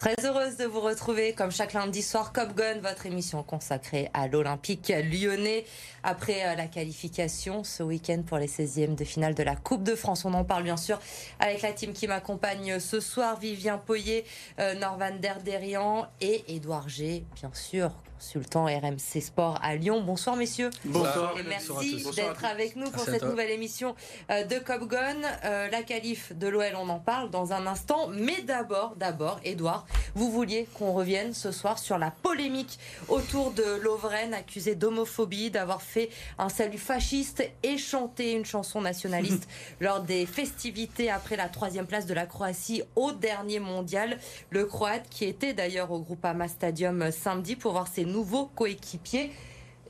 Très 0.00 0.16
heureuse 0.24 0.56
de 0.56 0.64
vous 0.64 0.80
retrouver 0.80 1.34
comme 1.34 1.52
chaque 1.52 1.74
lundi 1.74 2.00
soir 2.00 2.32
Cop 2.32 2.54
Gun, 2.56 2.78
votre 2.80 3.04
émission 3.04 3.42
consacrée 3.42 4.08
à 4.14 4.28
l'Olympique 4.28 4.88
lyonnais 4.88 5.66
après 6.02 6.46
euh, 6.46 6.54
la 6.54 6.68
qualification 6.68 7.64
ce 7.64 7.82
week-end 7.82 8.22
pour 8.26 8.38
les 8.38 8.46
16e 8.46 8.94
de 8.94 9.04
finale 9.04 9.34
de 9.34 9.42
la 9.42 9.56
Coupe 9.56 9.82
de 9.82 9.94
France. 9.94 10.24
On 10.24 10.32
en 10.32 10.42
parle 10.42 10.62
bien 10.62 10.78
sûr 10.78 10.98
avec 11.38 11.60
la 11.60 11.74
team 11.74 11.92
qui 11.92 12.06
m'accompagne 12.06 12.80
ce 12.80 12.98
soir, 12.98 13.38
Vivien 13.38 13.76
Poyer, 13.76 14.24
euh, 14.58 14.72
Norvan 14.72 15.18
Derderian 15.20 16.06
et 16.22 16.44
Édouard 16.48 16.88
G, 16.88 17.26
bien 17.34 17.50
sûr, 17.52 17.92
consultant 18.20 18.66
RMC 18.66 19.22
Sport 19.22 19.58
à 19.62 19.76
Lyon. 19.76 20.02
Bonsoir 20.02 20.36
messieurs. 20.36 20.68
Bonsoir. 20.84 21.34
Et 21.38 21.42
merci 21.42 22.04
d'être 22.14 22.44
avec 22.44 22.76
nous 22.76 22.90
pour 22.90 23.02
cette 23.02 23.22
nouvelle 23.22 23.48
émission 23.48 23.94
euh, 24.30 24.44
de 24.44 24.58
Cop 24.58 24.86
Gun. 24.90 25.16
Euh, 25.44 25.70
la 25.70 25.82
qualif 25.82 26.36
de 26.36 26.46
l'OL, 26.46 26.76
on 26.76 26.90
en 26.90 26.98
parle 26.98 27.30
dans 27.30 27.54
un 27.54 27.66
instant. 27.66 28.08
Mais 28.08 28.42
d'abord, 28.42 28.94
d'abord, 28.96 29.40
Edouard, 29.42 29.86
vous 30.14 30.30
vouliez 30.30 30.68
qu'on 30.74 30.92
revienne 30.92 31.32
ce 31.32 31.50
soir 31.50 31.78
sur 31.78 31.96
la 31.96 32.10
polémique 32.10 32.78
autour 33.08 33.52
de 33.52 33.80
Lovren, 33.82 34.34
accusé 34.34 34.74
d'homophobie, 34.74 35.50
d'avoir 35.50 35.80
fait 35.80 36.10
un 36.38 36.50
salut 36.50 36.76
fasciste 36.76 37.42
et 37.62 37.78
chanté 37.78 38.32
une 38.32 38.44
chanson 38.44 38.82
nationaliste 38.82 39.48
lors 39.80 40.02
des 40.02 40.26
festivités 40.26 41.08
après 41.10 41.36
la 41.36 41.48
troisième 41.48 41.86
place 41.86 42.04
de 42.04 42.12
la 42.12 42.26
Croatie 42.26 42.82
au 42.96 43.12
dernier 43.12 43.60
mondial. 43.60 44.18
Le 44.50 44.66
Croate 44.66 45.08
qui 45.08 45.24
était 45.24 45.54
d'ailleurs 45.54 45.90
au 45.90 46.00
Groupama 46.00 46.48
Stadium 46.48 47.10
samedi 47.10 47.56
pour 47.56 47.72
voir 47.72 47.88
ses 47.88 48.09
nouveau 48.10 48.46
coéquipier. 48.46 49.30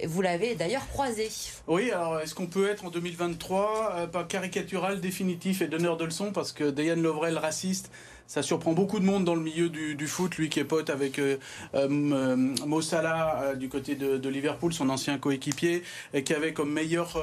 Vous 0.06 0.22
l'avez 0.22 0.54
d'ailleurs 0.54 0.86
croisé. 0.88 1.28
Oui, 1.66 1.90
alors 1.90 2.20
est-ce 2.20 2.34
qu'on 2.34 2.46
peut 2.46 2.68
être 2.68 2.84
en 2.84 2.90
2023 2.90 3.92
euh, 3.96 4.06
pas 4.06 4.24
caricatural, 4.24 5.00
définitif 5.00 5.60
et 5.60 5.68
donneur 5.68 5.96
de 5.96 6.04
leçons? 6.04 6.32
Parce 6.32 6.52
que 6.52 6.70
Diane 6.70 7.02
Lovrel 7.02 7.36
raciste 7.36 7.90
ça 8.30 8.42
surprend 8.42 8.74
beaucoup 8.74 9.00
de 9.00 9.04
monde 9.04 9.24
dans 9.24 9.34
le 9.34 9.40
milieu 9.40 9.68
du, 9.68 10.06
foot, 10.06 10.36
lui 10.36 10.48
qui 10.48 10.60
est 10.60 10.64
pote 10.64 10.88
avec 10.88 11.18
euh, 11.18 11.38
euh, 11.74 11.88
euh 11.90 12.36
Mo 12.64 12.80
Salah 12.80 13.56
du 13.56 13.68
côté 13.68 13.96
de, 13.96 14.28
Liverpool, 14.28 14.72
son 14.72 14.88
ancien 14.88 15.18
coéquipier, 15.18 15.82
et 16.14 16.22
qui 16.22 16.32
avait 16.32 16.52
comme 16.52 16.72
meilleur 16.72 17.20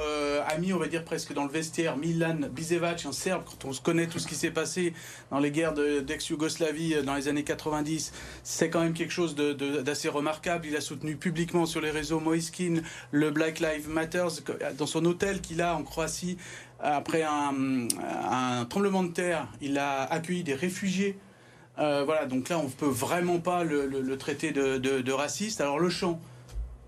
ami, 0.48 0.74
on 0.74 0.78
va 0.78 0.86
dire 0.86 1.04
presque 1.06 1.32
dans 1.32 1.44
le 1.44 1.50
vestiaire, 1.50 1.96
Milan 1.96 2.36
Bisevac, 2.52 3.06
un 3.06 3.12
Serbe, 3.12 3.42
quand 3.46 3.66
on 3.66 3.72
se 3.72 3.80
connaît 3.80 4.06
tout 4.06 4.18
ce 4.18 4.26
qui 4.26 4.34
s'est 4.34 4.50
passé 4.50 4.92
dans 5.30 5.38
les 5.38 5.50
guerres 5.50 5.72
d'ex-Yougoslavie 5.72 7.02
dans 7.02 7.14
les 7.14 7.28
années 7.28 7.42
90, 7.42 8.12
c'est 8.42 8.68
quand 8.68 8.80
même 8.80 8.92
quelque 8.92 9.12
chose 9.12 9.34
d'assez 9.34 10.10
remarquable. 10.10 10.66
Il 10.66 10.76
a 10.76 10.82
soutenu 10.82 11.16
publiquement 11.16 11.64
sur 11.64 11.80
les 11.80 11.90
réseaux 11.90 12.20
Moiskin, 12.20 12.82
le 13.12 13.30
Black 13.30 13.60
Lives 13.60 13.88
Matter, 13.88 14.26
dans 14.76 14.86
son 14.86 15.06
hôtel 15.06 15.40
qu'il 15.40 15.62
a 15.62 15.74
en 15.74 15.84
Croatie 15.84 16.36
après 16.80 17.22
un, 17.22 17.86
tremblement 18.68 19.02
de 19.02 19.12
terre, 19.12 19.48
il 19.60 19.78
a 19.78 20.02
accueilli 20.02 20.44
des 20.44 20.54
réfugiés. 20.54 21.18
Euh, 21.78 22.02
voilà, 22.04 22.26
donc 22.26 22.48
là, 22.48 22.58
on 22.58 22.64
ne 22.64 22.68
peut 22.68 22.86
vraiment 22.86 23.38
pas 23.38 23.64
le, 23.64 24.16
traiter 24.16 24.52
de, 24.52 25.12
raciste. 25.12 25.60
Alors 25.60 25.78
le 25.78 25.90
chant, 25.90 26.20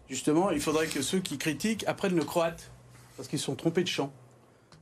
justement, 0.09 0.51
il 0.51 0.61
faudrait 0.61 0.87
que 0.87 1.03
ceux 1.03 1.21
qui 1.21 1.39
critiquent 1.39 1.85
apprennent 1.87 2.17
le 2.17 2.25
croate, 2.25 2.71
parce 3.17 3.29
qu'ils 3.29 3.39
sont 3.39 3.55
trompés 3.55 3.83
de 3.83 3.89
chant. 3.89 4.13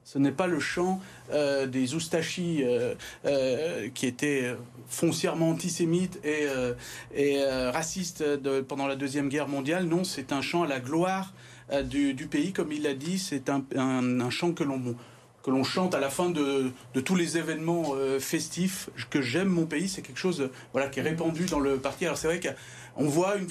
Ce 0.04 0.18
n'est 0.18 0.32
pas 0.32 0.46
le 0.46 0.58
chant 0.58 1.02
euh, 1.32 1.66
des 1.66 1.94
Oustachis 1.94 2.62
euh, 2.64 3.88
qui 3.92 4.06
étaient 4.06 4.56
foncièrement 4.88 5.50
antisémites 5.50 6.18
et 6.24 7.44
racistes 7.72 8.24
pendant 8.62 8.86
la 8.86 8.96
Deuxième 8.96 9.28
Guerre 9.28 9.48
mondiale. 9.48 9.84
Non, 9.84 10.04
c'est 10.04 10.32
un 10.32 10.40
chant 10.40 10.62
à 10.62 10.66
la 10.66 10.80
gloire 10.80 11.34
euh, 11.72 11.82
du, 11.82 12.26
pays, 12.26 12.52
comme 12.52 12.72
il 12.72 12.82
l'a 12.82 12.94
dit, 12.94 13.18
c'est 13.18 13.48
un, 13.48 13.62
un, 13.76 14.30
chant 14.30 14.52
que 14.52 14.64
l'on 14.64 14.96
que 15.42 15.50
l'on 15.50 15.64
chante 15.64 15.94
à 15.94 16.00
la 16.00 16.10
fin 16.10 16.30
de, 16.30 16.72
tous 17.04 17.14
les 17.14 17.38
événements 17.38 17.92
euh, 17.94 18.18
festifs, 18.18 18.90
que 19.08 19.22
j'aime 19.22 19.48
mon 19.48 19.66
pays, 19.66 19.88
c'est 19.88 20.02
quelque 20.02 20.18
chose 20.18 20.50
voilà, 20.72 20.88
qui 20.88 20.98
est 20.98 21.02
répandu 21.02 21.46
dans 21.46 21.60
le 21.60 21.76
parti. 21.76 22.04
Alors 22.04 22.18
c'est 22.18 22.26
vrai 22.26 22.40
qu'on 22.40 23.06
voit 23.06 23.36
une, 23.36 23.48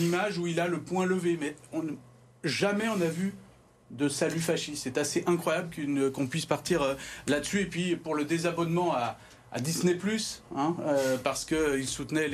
image 0.00 0.38
où 0.38 0.46
il 0.46 0.60
a 0.60 0.68
le 0.68 0.80
poing 0.80 1.06
levé, 1.06 1.38
mais 1.40 1.56
on, 1.72 1.82
jamais 2.44 2.88
on 2.88 3.00
a 3.00 3.08
vu 3.08 3.34
de 3.90 4.08
salut 4.08 4.40
fasciste. 4.40 4.84
C'est 4.84 4.98
assez 4.98 5.24
incroyable 5.26 5.70
qu'on 6.12 6.26
puisse 6.26 6.46
partir 6.46 6.82
euh, 6.82 6.94
là-dessus. 7.26 7.62
Et 7.62 7.66
puis 7.66 7.96
pour 7.96 8.14
le 8.14 8.24
désabonnement 8.24 8.94
à, 8.94 9.18
à 9.52 9.60
Disney 9.60 9.98
hein, 10.56 10.76
euh, 10.80 11.16
parce 11.22 11.44
qu'il 11.44 11.86
soutenait 11.86 12.28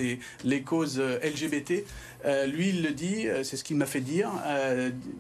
les, 0.45 0.63
causes 0.63 0.99
euh, 0.99 1.19
LGBT. 1.21 1.85
Euh, 2.25 2.47
lui, 2.47 2.71
il 2.71 2.83
le 2.83 2.91
dit, 2.91 3.27
c'est 3.43 3.57
ce 3.57 3.65
qu'il 3.65 3.77
m'a 3.77 3.87
fait 3.87 4.01
dire, 4.01 4.31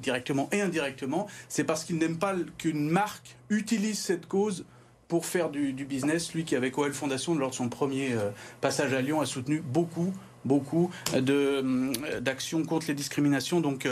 directement 0.02 0.48
et 0.52 0.60
indirectement, 0.60 1.26
c'est 1.48 1.64
parce 1.64 1.84
qu'il 1.84 1.98
n'aime 1.98 2.18
pas 2.18 2.34
qu'une 2.58 2.88
marque 2.88 3.36
utilise 3.48 3.98
cette 3.98 4.26
cause 4.26 4.64
pour 5.08 5.24
faire 5.24 5.50
du, 5.50 5.72
business. 5.72 6.34
Lui 6.34 6.44
qui, 6.44 6.56
avec 6.56 6.76
OL 6.78 6.92
Foundation, 6.92 7.34
lors 7.34 7.50
de 7.50 7.54
son 7.54 7.68
premier 7.68 8.16
passage 8.60 8.92
à 8.92 9.00
Lyon, 9.00 9.20
a 9.20 9.26
soutenu 9.26 9.60
beaucoup, 9.60 10.12
beaucoup 10.44 10.90
d'actions 11.12 12.64
contre 12.64 12.88
les 12.88 12.94
discriminations. 12.94 13.60
Donc, 13.60 13.86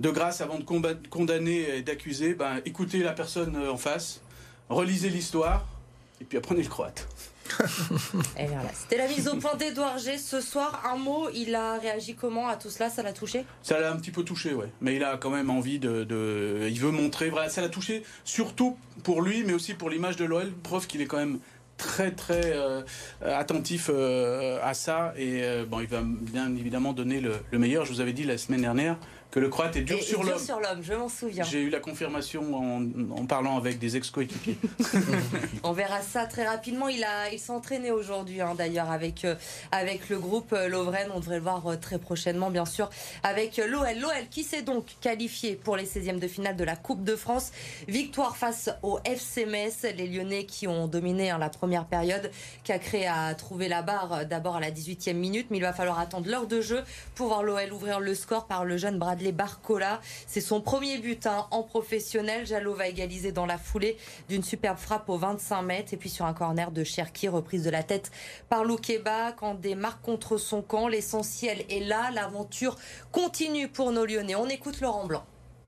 de 0.00 0.10
grâce, 0.10 0.40
avant 0.40 0.58
de 0.58 0.64
condamner 1.10 1.76
et 1.76 1.82
d'accuser, 1.82 2.34
ben, 2.34 2.60
écoutez 2.64 2.98
la 3.04 3.12
personne 3.12 3.56
en 3.56 3.76
face, 3.76 4.20
relisez 4.68 5.10
l'histoire, 5.10 5.64
et 6.20 6.24
puis 6.24 6.38
apprenez 6.38 6.62
le 6.62 6.68
croate. 6.68 7.06
C'était 8.74 8.98
la 8.98 9.08
mise 9.08 9.28
au 9.28 9.36
point 9.36 9.54
d'Edouard 9.56 9.98
G. 9.98 10.18
Ce 10.18 10.40
soir, 10.40 10.82
un 10.92 10.96
mot, 10.96 11.28
il 11.34 11.54
a 11.54 11.78
réagi 11.78 12.14
comment 12.14 12.48
à 12.48 12.56
tout 12.56 12.70
cela? 12.70 12.90
Ça 12.90 13.02
l'a 13.02 13.12
touché? 13.12 13.44
Ça 13.62 13.78
l'a 13.80 13.92
un 13.92 13.96
petit 13.96 14.10
peu 14.10 14.22
touché, 14.22 14.54
ouais. 14.54 14.70
Mais 14.80 14.96
il 14.96 15.04
a 15.04 15.16
quand 15.16 15.30
même 15.30 15.50
envie 15.50 15.78
de. 15.78 16.68
il 16.68 16.80
veut 16.80 16.90
montrer. 16.90 17.30
Voilà, 17.30 17.48
ça 17.48 17.60
l'a 17.60 17.68
touché 17.68 18.02
surtout 18.24 18.76
pour 19.02 19.22
lui, 19.22 19.44
mais 19.44 19.52
aussi 19.52 19.74
pour 19.74 19.90
l'image 19.90 20.16
de 20.16 20.24
l'OL. 20.24 20.52
Preuve 20.62 20.86
qu'il 20.86 21.00
est 21.00 21.06
quand 21.06 21.18
même 21.18 21.38
très 21.78 22.10
très 22.10 22.42
euh, 22.44 22.82
attentif 23.22 23.88
euh, 23.88 24.58
à 24.62 24.74
ça 24.74 25.14
et 25.16 25.44
euh, 25.44 25.64
bon 25.64 25.80
il 25.80 25.86
va 25.86 26.00
bien 26.02 26.54
évidemment 26.54 26.92
donner 26.92 27.20
le, 27.20 27.34
le, 27.50 27.58
meilleur 27.58 27.84
je 27.86 27.92
vous 27.92 28.00
avais 28.00 28.12
dit 28.12 28.24
la 28.24 28.36
semaine 28.36 28.62
dernière 28.62 28.96
que 29.30 29.40
le 29.40 29.48
Croate 29.50 29.76
est 29.76 29.82
dur 29.82 30.02
sur 30.02 30.22
l'homme. 30.22 30.38
sur 30.38 30.58
l'homme, 30.58 30.82
je 30.82 30.94
m'en 30.94 31.08
souviens. 31.08 31.44
J'ai 31.44 31.60
eu 31.60 31.68
la 31.68 31.80
confirmation 31.80 32.54
en, 32.54 33.26
parlant 33.26 33.58
avec 33.58 33.78
des 33.78 33.96
ex-coéquipiers. 33.96 34.56
On 35.64 35.72
verra 35.72 36.00
ça 36.00 36.24
très 36.24 36.46
rapidement. 36.46 36.88
Il, 36.88 37.04
a, 37.04 37.30
il 37.30 37.38
s'est 37.38 37.52
entraîné 37.52 37.90
aujourd'hui, 37.90 38.40
hein, 38.40 38.54
d'ailleurs, 38.56 38.90
avec, 38.90 39.26
euh, 39.26 39.34
avec 39.70 40.08
le 40.08 40.18
groupe 40.18 40.54
euh, 40.54 40.68
Lovren. 40.68 41.10
On 41.14 41.20
devrait 41.20 41.36
le 41.36 41.42
voir 41.42 41.66
euh, 41.66 41.76
très 41.76 41.98
prochainement, 41.98 42.50
bien 42.50 42.64
sûr, 42.64 42.88
avec 43.22 43.58
l'OL. 43.58 43.98
L'OL 44.00 44.28
qui 44.30 44.44
s'est 44.44 44.62
donc 44.62 44.86
qualifié 45.02 45.56
pour 45.56 45.76
les 45.76 45.84
16e 45.84 46.18
de 46.18 46.28
finale 46.28 46.56
de 46.56 46.64
la 46.64 46.76
Coupe 46.76 47.04
de 47.04 47.14
France. 47.14 47.50
Victoire 47.86 48.36
face 48.36 48.70
au 48.82 48.98
FC 49.04 49.44
Metz. 49.44 49.82
Les 49.82 50.08
Lyonnais 50.08 50.46
qui 50.46 50.66
ont 50.66 50.86
dominé 50.86 51.30
hein, 51.30 51.38
la 51.38 51.50
première 51.50 51.84
période. 51.84 52.30
créé 52.64 53.06
a 53.06 53.34
trouvé 53.34 53.68
la 53.68 53.82
barre 53.82 54.24
d'abord 54.24 54.56
à 54.56 54.60
la 54.60 54.70
18e 54.70 55.12
minute, 55.14 55.48
mais 55.50 55.58
il 55.58 55.62
va 55.62 55.74
falloir 55.74 55.98
attendre 55.98 56.30
l'heure 56.30 56.46
de 56.46 56.62
jeu 56.62 56.82
pour 57.14 57.28
voir 57.28 57.42
l'OL 57.42 57.72
ouvrir 57.72 58.00
le 58.00 58.14
score 58.14 58.46
par 58.46 58.64
le 58.64 58.78
jeune 58.78 58.98
Brad 58.98 59.17
les 59.22 59.32
Barcola. 59.32 60.00
C'est 60.26 60.40
son 60.40 60.60
premier 60.60 60.98
but 60.98 61.26
hein, 61.26 61.46
en 61.50 61.62
professionnel. 61.62 62.46
Jalot 62.46 62.74
va 62.74 62.88
égaliser 62.88 63.32
dans 63.32 63.46
la 63.46 63.58
foulée 63.58 63.96
d'une 64.28 64.42
superbe 64.42 64.78
frappe 64.78 65.08
au 65.08 65.18
25 65.18 65.62
mètres 65.62 65.94
et 65.94 65.96
puis 65.96 66.10
sur 66.10 66.24
un 66.24 66.34
corner 66.34 66.70
de 66.70 66.84
Cherki, 66.84 67.28
reprise 67.28 67.64
de 67.64 67.70
la 67.70 67.82
tête 67.82 68.10
par 68.48 68.64
Loukeba. 68.64 69.32
Quand 69.32 69.54
des 69.54 69.74
marques 69.74 70.02
contre 70.02 70.36
son 70.36 70.62
camp, 70.62 70.88
l'essentiel 70.88 71.64
est 71.70 71.80
là. 71.80 72.10
L'aventure 72.12 72.76
continue 73.12 73.68
pour 73.68 73.92
nos 73.92 74.04
Lyonnais. 74.04 74.34
On 74.34 74.48
écoute 74.48 74.80
Laurent 74.80 75.06
Blanc. 75.06 75.24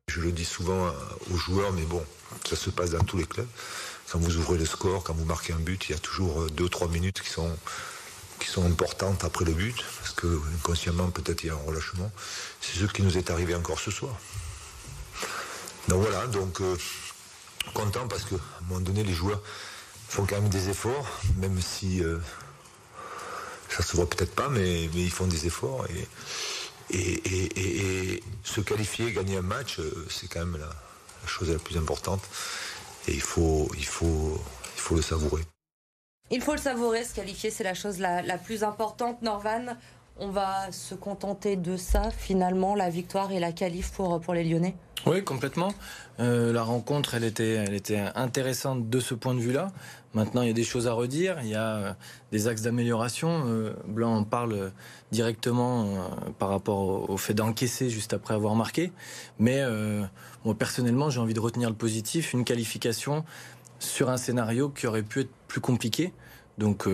Je 0.08 0.20
le 0.20 0.32
dis 0.32 0.44
souvent 0.44 0.90
aux 1.32 1.36
joueurs, 1.36 1.72
mais 1.72 1.84
bon, 1.84 2.02
ça 2.44 2.56
se 2.56 2.70
passe 2.70 2.90
dans 2.90 3.04
tous 3.04 3.16
les 3.16 3.26
clubs. 3.26 3.46
Quand 4.10 4.18
vous 4.18 4.38
ouvrez 4.38 4.58
le 4.58 4.66
score, 4.66 5.04
quand 5.04 5.14
vous 5.14 5.24
marquez 5.24 5.52
un 5.52 5.58
but, 5.60 5.88
il 5.88 5.92
y 5.92 5.94
a 5.94 5.98
toujours 5.98 6.46
2-3 6.48 6.90
minutes 6.90 7.20
qui 7.20 7.28
sont 7.28 7.48
qui 8.40 8.48
sont 8.48 8.64
importantes 8.64 9.22
après 9.22 9.44
le 9.44 9.52
but, 9.52 9.76
parce 9.98 10.12
que 10.12 10.40
inconsciemment 10.56 11.10
peut-être 11.10 11.44
il 11.44 11.48
y 11.48 11.50
a 11.50 11.54
un 11.54 11.66
relâchement. 11.66 12.10
C'est 12.60 12.78
ce 12.78 12.86
qui 12.86 13.02
nous 13.02 13.16
est 13.16 13.30
arrivé 13.30 13.54
encore 13.54 13.78
ce 13.78 13.90
soir. 13.90 14.18
Donc 15.88 16.02
voilà, 16.02 16.26
donc 16.26 16.60
euh, 16.60 16.76
content 17.74 18.08
parce 18.08 18.24
qu'à 18.24 18.36
un 18.36 18.68
moment 18.68 18.80
donné 18.80 19.02
les 19.04 19.12
joueurs 19.12 19.42
font 20.08 20.26
quand 20.26 20.40
même 20.40 20.48
des 20.48 20.68
efforts, 20.68 21.06
même 21.36 21.60
si 21.60 22.02
euh, 22.02 22.18
ça 23.68 23.82
se 23.82 23.96
voit 23.96 24.08
peut-être 24.08 24.34
pas, 24.34 24.48
mais, 24.48 24.84
ils 24.84 25.10
font 25.10 25.26
des 25.26 25.46
efforts 25.46 25.86
et, 25.88 26.08
et, 26.92 28.22
se 28.42 28.60
qualifier, 28.60 29.12
gagner 29.12 29.36
un 29.36 29.42
match, 29.42 29.78
euh, 29.78 30.06
c'est 30.10 30.28
quand 30.28 30.40
même 30.40 30.58
la, 30.58 30.66
la, 30.66 31.28
chose 31.28 31.50
la 31.50 31.58
plus 31.58 31.76
importante 31.76 32.22
et 33.06 33.12
il 33.12 33.20
faut, 33.20 33.70
il 33.76 33.86
faut, 33.86 34.42
il 34.76 34.80
faut 34.80 34.96
le 34.96 35.02
savourer. 35.02 35.44
Il 36.32 36.40
faut 36.40 36.52
le 36.52 36.58
savourer, 36.58 37.02
se 37.02 37.12
qualifier, 37.12 37.50
c'est 37.50 37.64
la 37.64 37.74
chose 37.74 37.98
la, 37.98 38.22
plus 38.38 38.62
importante. 38.62 39.20
Norvan, 39.20 39.76
on 40.16 40.28
va 40.28 40.70
se 40.70 40.94
contenter 40.94 41.56
de 41.56 41.76
ça, 41.76 42.10
finalement, 42.12 42.76
la 42.76 42.88
victoire 42.88 43.32
et 43.32 43.40
la 43.40 43.50
qualif 43.50 43.90
pour, 43.90 44.32
les 44.32 44.44
Lyonnais? 44.44 44.76
Oui, 45.06 45.24
complètement. 45.24 45.72
Euh, 46.20 46.52
la 46.52 46.62
rencontre, 46.62 47.14
elle 47.14 47.24
était, 47.24 47.58
intéressante 48.14 48.88
de 48.88 49.00
ce 49.00 49.14
point 49.14 49.34
de 49.34 49.40
vue-là. 49.40 49.72
Maintenant, 50.14 50.42
il 50.42 50.48
y 50.48 50.50
a 50.50 50.54
des 50.54 50.62
choses 50.62 50.86
à 50.86 50.92
redire, 50.92 51.38
il 51.42 51.48
y 51.48 51.54
a 51.56 51.76
euh, 51.76 51.92
des 52.30 52.46
axes 52.46 52.62
d'amélioration. 52.62 53.44
Euh, 53.46 53.72
Blanc 53.88 54.14
en 54.14 54.24
parle 54.24 54.70
directement 55.10 56.10
par 56.38 56.50
rapport 56.50 57.10
au, 57.10 57.16
fait 57.16 57.34
d'encaisser 57.34 57.90
juste 57.90 58.12
après 58.12 58.34
avoir 58.34 58.54
marqué. 58.54 58.92
Mais 59.40 59.64
moi, 60.44 60.54
personnellement, 60.54 61.10
j'ai 61.10 61.18
envie 61.18 61.34
de 61.34 61.40
retenir 61.40 61.68
le 61.68 61.74
positif, 61.74 62.32
une 62.32 62.44
qualification 62.44 63.24
sur 63.80 64.10
un 64.10 64.16
scénario 64.16 64.68
qui 64.68 64.86
aurait 64.86 65.02
pu 65.02 65.20
être 65.20 65.30
plus 65.48 65.60
compliqué. 65.60 66.12
Donc 66.58 66.86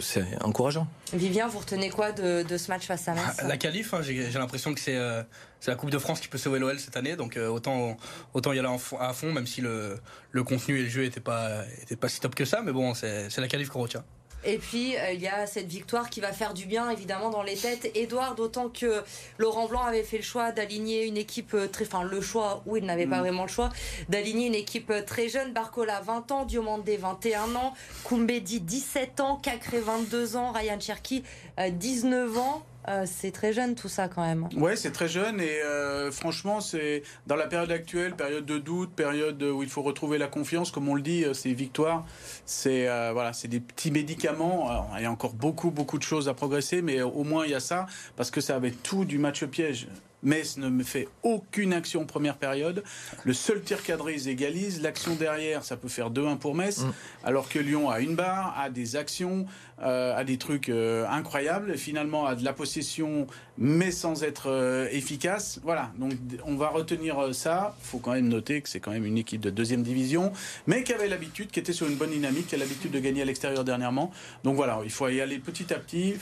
c'est 0.00 0.24
encourageant. 0.42 0.88
Vivien, 1.12 1.46
vous 1.46 1.60
retenez 1.60 1.90
quoi 1.90 2.10
de, 2.10 2.44
ce 2.56 2.68
match 2.68 2.86
face 2.86 3.06
à 3.06 3.14
Metz 3.14 3.36
ah, 3.38 3.46
La 3.46 3.56
qualif, 3.56 3.94
hein, 3.94 4.02
j'ai 4.02 4.28
l'impression 4.32 4.74
que 4.74 4.80
c'est 4.80 4.98
la 4.98 5.74
Coupe 5.76 5.90
de 5.90 5.98
France 5.98 6.18
qui 6.18 6.26
peut 6.26 6.38
sauver 6.38 6.58
l'OL 6.58 6.80
cette 6.80 6.96
année, 6.96 7.14
donc 7.14 7.38
autant 7.38 7.96
autant 8.34 8.52
y 8.52 8.58
aller 8.58 8.68
à 8.98 9.12
fond, 9.12 9.32
même 9.32 9.46
si 9.46 9.60
le, 9.60 10.00
le 10.32 10.42
contenu 10.42 10.80
et 10.80 10.82
le 10.82 10.88
jeu 10.88 11.02
n'étaient 11.02 11.20
pas 11.20 11.62
étaient 11.82 11.94
pas 11.94 12.08
si 12.08 12.18
top 12.18 12.34
que 12.34 12.44
ça, 12.44 12.62
mais 12.62 12.72
bon, 12.72 12.94
c'est 12.94 13.38
la 13.38 13.46
qualif 13.46 13.68
qu'on 13.68 13.82
retient. 13.82 14.02
Et 14.46 14.58
puis, 14.58 14.96
euh, 14.96 15.12
il 15.12 15.20
y 15.20 15.26
a 15.26 15.46
cette 15.46 15.66
victoire 15.66 16.08
qui 16.08 16.20
va 16.20 16.32
faire 16.32 16.54
du 16.54 16.66
bien, 16.66 16.88
évidemment, 16.88 17.30
dans 17.30 17.42
les 17.42 17.56
têtes. 17.56 17.90
Edouard, 17.96 18.36
d'autant 18.36 18.68
que 18.68 19.02
Laurent 19.38 19.66
Blanc 19.66 19.82
avait 19.82 20.04
fait 20.04 20.18
le 20.18 20.22
choix 20.22 20.52
d'aligner 20.52 21.04
une 21.04 21.16
équipe 21.16 21.52
euh, 21.54 21.66
très. 21.66 21.84
Enfin, 21.84 22.04
le 22.04 22.20
choix, 22.20 22.62
où 22.64 22.76
il 22.76 22.84
n'avait 22.84 23.08
pas 23.08 23.18
mm. 23.18 23.20
vraiment 23.20 23.42
le 23.42 23.48
choix, 23.48 23.70
d'aligner 24.08 24.46
une 24.46 24.54
équipe 24.54 24.90
euh, 24.90 25.02
très 25.02 25.28
jeune. 25.28 25.52
Barcola, 25.52 26.00
20 26.00 26.30
ans, 26.30 26.44
Diomandé, 26.44 26.96
21 26.96 27.56
ans, 27.56 27.74
Koumbedi, 28.04 28.60
17 28.60 29.18
ans, 29.18 29.36
Cacré, 29.36 29.80
22 29.80 30.36
ans, 30.36 30.52
Ryan 30.52 30.78
Cherki, 30.78 31.24
19 31.58 32.38
ans. 32.38 32.62
Euh, 32.88 33.04
c'est 33.06 33.32
très 33.32 33.52
jeune 33.52 33.74
tout 33.74 33.88
ça 33.88 34.08
quand 34.08 34.22
même. 34.22 34.48
Ouais, 34.56 34.76
c'est 34.76 34.92
très 34.92 35.08
jeune 35.08 35.40
et 35.40 35.60
euh, 35.62 36.10
franchement, 36.12 36.60
c'est 36.60 37.02
dans 37.26 37.36
la 37.36 37.46
période 37.46 37.70
actuelle, 37.70 38.14
période 38.14 38.46
de 38.46 38.58
doute, 38.58 38.90
période 38.90 39.42
où 39.42 39.62
il 39.62 39.68
faut 39.68 39.82
retrouver 39.82 40.18
la 40.18 40.28
confiance, 40.28 40.70
comme 40.70 40.88
on 40.88 40.94
le 40.94 41.02
dit, 41.02 41.24
euh, 41.24 41.34
c'est 41.34 41.52
victoire, 41.52 42.06
c'est 42.44 42.86
voilà, 43.12 43.32
c'est 43.32 43.48
des 43.48 43.60
petits 43.60 43.90
médicaments. 43.90 44.88
il 44.96 45.02
y 45.02 45.06
a 45.06 45.10
encore 45.10 45.32
beaucoup 45.32 45.70
beaucoup 45.70 45.98
de 45.98 46.02
choses 46.02 46.28
à 46.28 46.34
progresser, 46.34 46.82
mais 46.82 47.02
au 47.02 47.24
moins 47.24 47.44
il 47.44 47.50
y 47.50 47.54
a 47.54 47.60
ça 47.60 47.86
parce 48.16 48.30
que 48.30 48.40
ça 48.40 48.56
avait 48.56 48.70
tout 48.70 49.04
du 49.04 49.18
match 49.18 49.44
piège. 49.44 49.88
Metz 50.22 50.56
ne 50.56 50.82
fait 50.82 51.08
aucune 51.22 51.72
action 51.72 52.02
en 52.02 52.04
première 52.04 52.36
période. 52.36 52.82
Le 53.24 53.32
seul 53.32 53.62
tir 53.62 53.82
cadré, 53.82 54.14
ils 54.14 54.28
égalisent. 54.28 54.82
L'action 54.82 55.14
derrière, 55.14 55.64
ça 55.64 55.76
peut 55.76 55.88
faire 55.88 56.10
2-1 56.10 56.38
pour 56.38 56.54
Metz. 56.54 56.80
Mm. 56.80 56.92
Alors 57.24 57.48
que 57.48 57.58
Lyon 57.58 57.90
a 57.90 58.00
une 58.00 58.16
barre, 58.16 58.56
a 58.58 58.70
des 58.70 58.96
actions, 58.96 59.46
euh, 59.82 60.16
a 60.16 60.24
des 60.24 60.38
trucs 60.38 60.68
euh, 60.68 61.06
incroyables. 61.08 61.76
Finalement, 61.76 62.26
a 62.26 62.34
de 62.34 62.44
la 62.44 62.52
possession, 62.52 63.26
mais 63.58 63.90
sans 63.90 64.22
être 64.22 64.50
euh, 64.50 64.88
efficace. 64.90 65.60
Voilà. 65.62 65.92
Donc, 65.98 66.12
on 66.44 66.56
va 66.56 66.68
retenir 66.68 67.34
ça. 67.34 67.76
Il 67.84 67.86
faut 67.86 67.98
quand 67.98 68.12
même 68.12 68.28
noter 68.28 68.62
que 68.62 68.68
c'est 68.68 68.80
quand 68.80 68.92
même 68.92 69.06
une 69.06 69.18
équipe 69.18 69.40
de 69.40 69.50
deuxième 69.50 69.82
division, 69.82 70.32
mais 70.66 70.82
qui 70.82 70.92
avait 70.92 71.08
l'habitude, 71.08 71.50
qui 71.50 71.60
était 71.60 71.72
sur 71.72 71.86
une 71.86 71.96
bonne 71.96 72.10
dynamique, 72.10 72.48
qui 72.48 72.54
a 72.54 72.58
l'habitude 72.58 72.90
de 72.90 73.00
gagner 73.00 73.22
à 73.22 73.24
l'extérieur 73.24 73.64
dernièrement. 73.64 74.10
Donc 74.44 74.56
voilà, 74.56 74.80
il 74.84 74.90
faut 74.90 75.08
y 75.08 75.20
aller 75.20 75.38
petit 75.38 75.72
à 75.72 75.78
petit. 75.78 76.14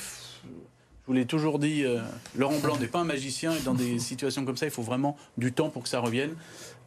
Je 1.05 1.13
vous 1.13 1.19
l'ai 1.19 1.27
toujours 1.27 1.59
dit, 1.59 1.85
euh, 1.85 2.01
Laurent 2.35 2.59
Blanc 2.61 2.79
n'est 2.79 2.87
pas 2.87 3.01
un 3.01 3.05
magicien 3.05 3.53
et 3.53 3.61
dans 3.61 3.75
des 3.75 3.99
situations 3.99 4.47
comme 4.47 4.57
ça, 4.57 4.65
il 4.65 4.73
faut 4.73 4.81
vraiment 4.81 5.19
du 5.37 5.53
temps 5.53 5.69
pour 5.69 5.83
que 5.83 5.89
ça 5.91 6.01
revienne 6.01 6.35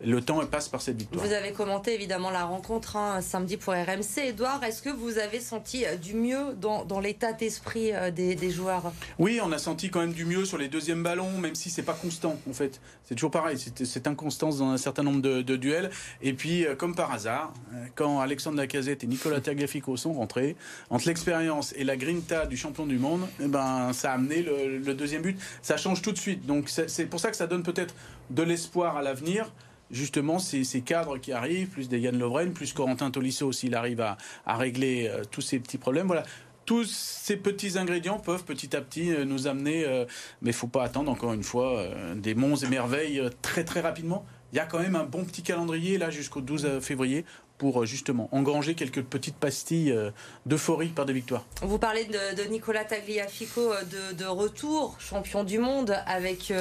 le 0.03 0.21
temps 0.21 0.45
passe 0.45 0.69
par 0.69 0.81
cette 0.81 0.97
victoire. 0.97 1.25
Vous 1.25 1.33
avez 1.33 1.51
commenté 1.51 1.93
évidemment 1.93 2.29
la 2.29 2.45
rencontre 2.45 2.95
hein, 2.95 3.21
samedi 3.21 3.57
pour 3.57 3.73
RMC. 3.73 4.27
Edouard, 4.27 4.63
est-ce 4.63 4.81
que 4.81 4.89
vous 4.89 5.17
avez 5.17 5.39
senti 5.39 5.85
euh, 5.85 5.95
du 5.95 6.13
mieux 6.13 6.53
dans, 6.55 6.99
l'état 6.99 7.33
d'esprit 7.33 7.93
euh, 7.93 8.11
des, 8.11 8.51
joueurs? 8.51 8.91
Oui, 9.17 9.39
on 9.43 9.51
a 9.51 9.57
senti 9.57 9.89
quand 9.89 9.99
même 9.99 10.13
du 10.13 10.25
mieux 10.25 10.45
sur 10.45 10.57
les 10.57 10.67
deuxièmes 10.67 11.03
ballons, 11.03 11.31
même 11.39 11.55
si 11.55 11.69
c'est 11.69 11.83
pas 11.83 11.93
constant 11.93 12.37
en 12.49 12.53
fait. 12.53 12.79
C'est 13.03 13.15
toujours 13.15 13.31
pareil, 13.31 13.57
c'est 13.57 13.85
cette 13.85 14.07
inconstance 14.07 14.59
dans 14.59 14.69
un 14.69 14.77
certain 14.77 15.03
nombre 15.03 15.21
de, 15.21 15.55
duels. 15.55 15.89
Et 16.21 16.33
puis, 16.33 16.65
comme 16.77 16.93
par 16.93 17.11
hasard, 17.11 17.53
quand 17.95 18.19
Alexandre 18.19 18.57
Lacazette 18.57 19.03
et 19.03 19.07
Nicolas 19.07 19.39
Tagliafico 19.39 19.95
sont 19.95 20.13
rentrés, 20.13 20.55
entre 20.89 21.07
l'expérience 21.07 21.73
et 21.77 21.85
la 21.85 21.95
grinta 21.95 22.45
du 22.45 22.57
champion 22.57 22.85
du 22.85 22.97
monde, 22.97 23.21
eh 23.41 23.47
ben, 23.47 23.93
ça 23.93 24.06
a 24.07 24.13
amené 24.13 24.43
le, 24.43 24.93
deuxième 24.93 25.21
but. 25.21 25.37
Ça 25.61 25.77
change 25.77 26.01
tout 26.01 26.11
de 26.11 26.17
suite. 26.17 26.45
Donc 26.45 26.69
c'est 26.69 27.05
pour 27.05 27.19
ça 27.19 27.29
que 27.29 27.37
ça 27.37 27.47
donne 27.47 27.63
peut-être 27.63 27.93
de 28.29 28.43
l'espoir 28.43 28.97
à 28.97 29.01
l'avenir 29.01 29.51
justement 29.89 30.39
ces, 30.39 30.63
ces, 30.63 30.81
cadres 30.81 31.17
qui 31.17 31.31
arrivent, 31.31 31.69
plus 31.69 31.87
des 31.87 31.99
Yann 31.99 32.17
Lovren, 32.17 32.51
plus 32.51 32.73
Corentin 32.73 33.09
Tolisso 33.09 33.51
s'il 33.53 33.73
arrive 33.73 34.01
à, 34.01 34.17
régler 34.45 35.07
euh, 35.07 35.23
tous 35.29 35.41
ces 35.41 35.59
petits 35.59 35.77
problèmes. 35.77 36.07
Voilà. 36.07 36.23
Tous 36.65 36.83
ces 36.83 37.37
petits 37.37 37.77
ingrédients 37.77 38.19
peuvent 38.19 38.43
petit 38.43 38.75
à 38.75 38.81
petit 38.81 39.13
euh, 39.13 39.23
nous 39.23 39.47
amener, 39.47 39.85
euh, 39.85 40.03
mais 40.41 40.49
il 40.49 40.53
faut 40.53 40.67
pas 40.67 40.83
attendre 40.83 41.09
encore 41.09 41.31
une 41.31 41.43
fois 41.43 41.85
des 42.15 42.35
monts 42.35 42.57
et 42.57 42.67
merveilles 42.67 43.21
très 43.41 43.63
très 43.63 43.79
rapidement. 43.79 44.25
Il 44.53 44.55
y 44.55 44.59
a 44.59 44.65
quand 44.65 44.79
même 44.79 44.95
un 44.95 45.03
bon 45.03 45.25
petit 45.25 45.43
calendrier 45.43 45.97
là 45.97 46.09
jusqu'au 46.09 46.41
12 46.41 46.79
février 46.81 47.25
pour 47.57 47.81
euh, 47.81 47.85
justement 47.85 48.29
engranger 48.31 48.75
quelques 48.75 49.03
petites 49.03 49.35
pastilles 49.35 49.91
euh, 49.91 50.11
d'euphorie 50.45 50.89
par 50.89 51.05
des 51.05 51.13
victoires. 51.13 51.45
Vous 51.61 51.79
parlez 51.79 52.05
de, 52.05 52.43
Nicolas 52.49 52.85
Tagliafico 52.85 53.73
euh, 53.73 54.13
de, 54.13 54.25
retour, 54.25 54.95
champion 54.99 55.43
du 55.43 55.59
monde 55.59 55.95
avec, 56.05 56.53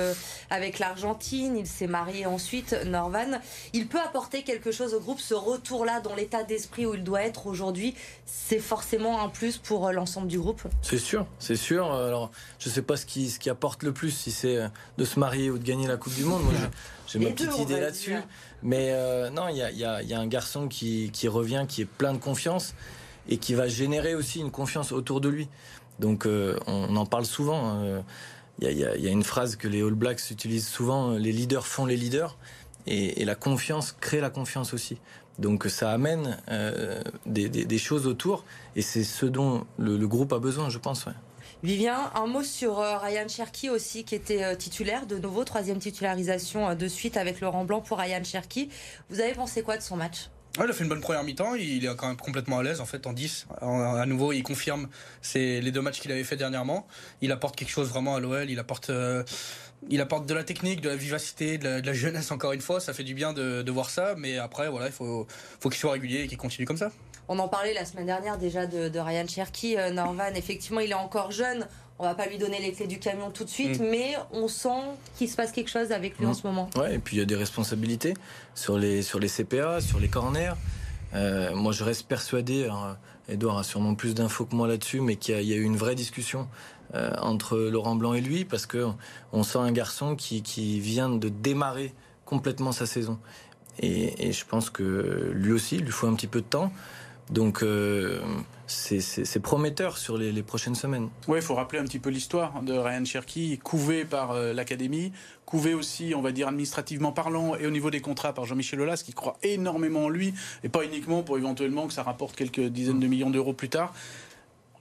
avec 0.50 0.79
l'Argentine. 0.79 1.56
Il 1.56 1.67
s'est 1.67 1.87
marié 1.87 2.27
ensuite, 2.27 2.77
Norvan. 2.87 3.41
Il 3.73 3.88
peut 3.88 4.00
apporter 4.00 4.43
quelque 4.43 4.73
chose 4.73 4.94
au 4.94 5.00
groupe, 5.00 5.21
ce 5.21 5.35
retour-là 5.35 6.00
dans 6.00 6.15
l'état 6.15 6.44
d'esprit 6.44 6.87
où 6.87 6.94
il 6.94 7.05
doit 7.05 7.23
être 7.23 7.47
aujourd'hui. 7.47 7.94
C'est 8.25 8.59
forcément 8.59 9.23
un 9.23 9.29
plus 9.29 9.59
pour 9.59 9.91
l'ensemble 9.93 10.29
du 10.29 10.38
groupe? 10.38 10.62
C'est 10.83 10.99
sûr, 10.99 11.27
c'est 11.38 11.56
sûr. 11.56 11.93
Alors, 11.93 12.31
je 12.59 12.69
ne 12.69 12.75
sais 12.75 12.83
pas 12.83 12.97
ce 12.97 13.06
qui, 13.06 13.31
ce 13.31 13.38
qui 13.38 13.50
apporte 13.50 13.83
le 13.83 13.93
plus, 13.93 14.11
si 14.11 14.31
c'est 14.31 14.59
de 14.97 15.05
se 15.05 15.19
marier 15.19 15.50
ou 15.50 15.59
de 15.59 15.65
gagner 15.65 15.87
la 15.87 15.97
Coupe 15.97 16.15
du 16.15 16.25
Monde. 16.25 16.43
Moi, 16.44 16.53
j'ai 17.06 17.19
ma 17.19 17.31
petite 17.31 17.58
idée 17.58 17.81
là-dessus. 17.81 18.17
Mais 18.62 18.91
euh, 18.91 19.31
non, 19.31 19.49
il 19.49 19.56
y 19.56 19.85
a, 19.85 20.20
un 20.20 20.26
garçon 20.26 20.69
qui, 20.69 21.11
revient, 21.29 21.67
qui 21.69 21.82
est 21.82 21.87
plein 21.87 22.12
de 22.12 22.19
confiance 22.19 22.75
et 23.29 23.38
qui 23.38 23.55
va 23.55 23.69
générer 23.69 24.14
aussi 24.14 24.41
une 24.41 24.50
confiance 24.50 24.93
autour 24.93 25.20
de 25.20 25.29
lui. 25.29 25.49
Donc 25.99 26.26
euh, 26.26 26.58
on, 26.67 26.94
en 26.97 27.06
parle 27.06 27.26
souvent. 27.26 27.69
Hein. 27.69 28.03
Il 28.61 28.70
y, 28.73 28.85
a, 28.85 29.11
une 29.11 29.25
phrase 29.25 29.56
que 29.56 29.69
les 29.69 29.82
All 29.82 29.93
Blacks 29.93 30.31
utilisent 30.31 30.69
souvent 30.69 31.11
les 31.11 31.32
leaders 31.32 31.67
font 31.67 31.85
les 31.85 31.97
leaders. 31.97 32.37
Et, 32.87 33.25
la 33.25 33.35
confiance 33.35 33.93
crée 33.93 34.20
la 34.20 34.31
confiance 34.31 34.73
aussi. 34.73 34.99
Donc 35.38 35.67
ça 35.67 35.91
amène 35.91 36.38
euh, 36.50 37.02
des, 37.26 37.79
choses 37.79 38.06
autour. 38.06 38.44
Et 38.75 38.82
c'est 38.82 39.05
ce 39.05 39.26
dont 39.26 39.67
le, 39.79 40.06
groupe 40.06 40.32
a 40.32 40.38
besoin, 40.38 40.70
je 40.70 40.79
pense. 40.79 41.06
Vivien, 41.66 42.12
un 42.14 42.28
mot 42.28 42.44
sur 42.44 42.78
euh, 42.78 42.96
Ryan 42.96 43.26
Cherky 43.26 43.70
aussi, 43.70 44.04
qui 44.04 44.14
était 44.14 44.44
euh, 44.44 44.54
titulaire 44.54 45.04
de 45.04 45.18
nouveau, 45.18 45.42
troisième 45.42 45.80
titularisation 45.80 46.68
euh, 46.68 46.74
de 46.76 46.86
suite 46.86 47.16
avec 47.16 47.40
Laurent 47.40 47.64
Blanc 47.64 47.80
pour 47.80 47.98
Ryan 47.98 48.22
Cherky. 48.22 48.70
Vous 49.10 49.18
avez 49.18 49.32
pensé 49.32 49.64
quoi 49.64 49.76
de 49.76 49.82
son 49.82 49.96
match? 49.96 50.30
Il 50.58 50.62
a 50.62 50.72
fait 50.72 50.84
une 50.84 50.88
bonne 50.88 51.00
première 51.00 51.24
mi-temps. 51.24 51.56
Il 51.56 51.84
est 51.84 51.96
quand 51.96 52.06
même 52.06 52.18
complètement 52.18 52.60
à 52.60 52.62
l'aise 52.62 52.80
en 52.80 52.86
fait 52.86 53.04
en 53.08 53.12
10. 53.12 53.48
à 53.60 54.06
nouveau, 54.06 54.32
il 54.32 54.44
confirme 54.44 54.88
c'est 55.22 55.60
les 55.60 55.72
deux 55.72 55.82
matchs 55.82 55.98
qu'il 55.98 56.12
avait 56.12 56.22
fait 56.22 56.36
dernièrement. 56.36 56.86
Il 57.20 57.32
apporte 57.32 57.56
quelque 57.56 57.72
chose 57.72 57.88
vraiment 57.88 58.14
à 58.14 58.20
l'OL. 58.20 58.48
Il 58.48 58.60
apporte, 58.60 58.92
il 59.90 60.00
apporte 60.00 60.24
de 60.24 60.34
la 60.34 60.44
technique, 60.44 60.80
de 60.82 60.88
la 60.88 60.96
vivacité, 60.96 61.58
de 61.58 61.84
la, 61.84 61.92
jeunesse 61.92 62.30
encore 62.30 62.52
une 62.52 62.60
fois. 62.60 62.78
Ça 62.78 62.94
fait 62.94 63.02
du 63.02 63.12
bien 63.12 63.32
de, 63.32 63.70
voir 63.72 63.90
ça. 63.90 64.14
Mais 64.16 64.38
après, 64.38 64.68
voilà, 64.68 64.86
il 64.86 64.92
faut 64.92 65.26
qu'il 65.64 65.75
soit 65.75 65.92
régulier 65.92 66.20
et 66.20 66.26
qu'il 66.28 66.38
continue 66.38 66.64
comme 66.64 66.78
ça. 66.78 66.92
On 67.28 67.38
en 67.38 67.49
parlait 67.49 67.75
la 67.75 67.85
semaine 67.85 68.06
dernière 68.06 68.38
déjà 68.38 68.66
de, 68.66 68.99
Ryan 68.99 69.26
Cherky. 69.26 69.76
Euh, 69.76 69.90
Norvan, 69.90 70.33
effectivement, 70.35 70.80
il 70.80 70.90
est 70.90 70.95
encore 70.95 71.33
jeune. 71.33 71.66
On 71.99 72.04
va 72.04 72.14
pas 72.14 72.26
lui 72.26 72.38
donner 72.38 72.61
les 72.61 72.73
clés 72.73 72.87
du 72.87 72.99
camion 72.99 73.30
tout 73.30 73.45
de 73.45 73.49
suite, 73.49 73.80
mm. 73.80 73.88
mais 73.90 74.14
on 74.33 74.49
sent 74.49 74.83
qu'il 75.16 75.28
se 75.28 75.37
passe 75.37 75.50
quelque 75.50 75.71
chose 75.71 75.92
avec 75.92 76.18
lui 76.18 76.26
en 76.26 76.30
mm. 76.30 76.35
ce 76.35 76.47
moment. 76.47 76.71
Ouais, 76.76 76.97
et 76.97 76.99
puis 76.99 77.16
il 77.16 77.18
y 77.18 77.23
a 77.23 77.26
des 77.26 77.37
responsabilités 77.37 78.14
sur 78.54 78.78
les, 78.78 79.02
sur 79.02 79.18
les 79.18 79.28
CPA, 79.28 79.80
sur 79.80 79.99
les 79.99 80.09
corners. 80.09 80.52
Euh, 81.14 81.54
moi, 81.54 81.73
je 81.73 81.85
reste 81.85 82.06
persuadé, 82.06 82.68
Edouard 83.28 83.59
a 83.59 83.64
sûrement 83.64 83.95
plus 83.95 84.14
d'infos 84.14 84.45
que 84.45 84.54
moi 84.54 84.68
là-dessus, 84.68 85.00
mais 85.00 85.16
qu'il 85.16 85.40
y, 85.40 85.52
a 85.52 85.56
eu 85.56 85.62
une 85.62 85.76
vraie 85.76 85.95
discussion 85.95 86.49
euh, 86.95 87.12
entre 87.21 87.59
Laurent 87.59 87.97
Blanc 87.97 88.14
et 88.14 88.21
lui, 88.21 88.45
parce 88.45 88.66
que 88.66 88.87
on 89.33 89.42
sent 89.42 89.59
un 89.59 89.73
garçon 89.73 90.14
qui, 90.14 90.42
qui 90.42 90.78
vient 90.78 91.09
de 91.09 91.28
démarrer 91.28 91.92
complètement 92.25 92.73
sa 92.73 92.87
saison. 92.87 93.18
Et, 93.80 94.28
et, 94.28 94.33
je 94.33 94.45
pense 94.47 94.71
que 94.71 95.33
lui 95.35 95.52
aussi, 95.52 95.76
il 95.76 95.83
lui 95.83 95.90
faut 95.90 96.06
un 96.06 96.14
petit 96.14 96.26
peu 96.26 96.40
de 96.40 96.47
temps. 96.47 96.73
Donc 97.30 97.62
euh, 97.62 98.21
c'est 98.66 99.40
prometteur 99.40 99.99
sur 99.99 100.16
les, 100.16 100.42
prochaines 100.42 100.75
semaines. 100.75 101.09
Oui, 101.28 101.38
il 101.38 101.42
faut 101.42 101.54
rappeler 101.54 101.80
un 101.80 101.85
petit 101.85 101.99
peu 101.99 102.11
l'histoire 102.11 102.62
de 102.62 102.73
Ryan 102.73 103.04
Cherky, 103.04 103.59
couvé 103.59 104.04
par 104.04 104.33
euh, 104.33 104.52
l'académie, 104.52 105.12
couvé 105.45 105.75
aussi, 105.75 106.14
on 106.16 106.23
va 106.23 106.33
dire 106.33 106.49
administrativement 106.49 107.12
parlant, 107.12 107.56
et 107.56 107.66
au 107.66 107.71
niveau 107.71 107.90
des 107.90 108.00
contrats 108.00 108.33
par 108.33 108.45
Jean-Michel 108.45 108.80
Aulas, 108.80 109.02
qui 109.04 109.12
croit 109.12 109.38
énormément 109.42 110.04
en 110.04 110.09
lui, 110.09 110.35
et 110.62 110.68
pas 110.68 110.85
uniquement 110.85 111.23
pour 111.23 111.37
éventuellement 111.37 111.87
que 111.87 111.92
ça 111.92 112.02
rapporte 112.02 112.37
quelques 112.37 112.61
dizaines 112.61 113.00
de 113.00 113.06
millions 113.06 113.30
d'euros 113.30 113.52
plus 113.52 113.68
tard. 113.68 113.92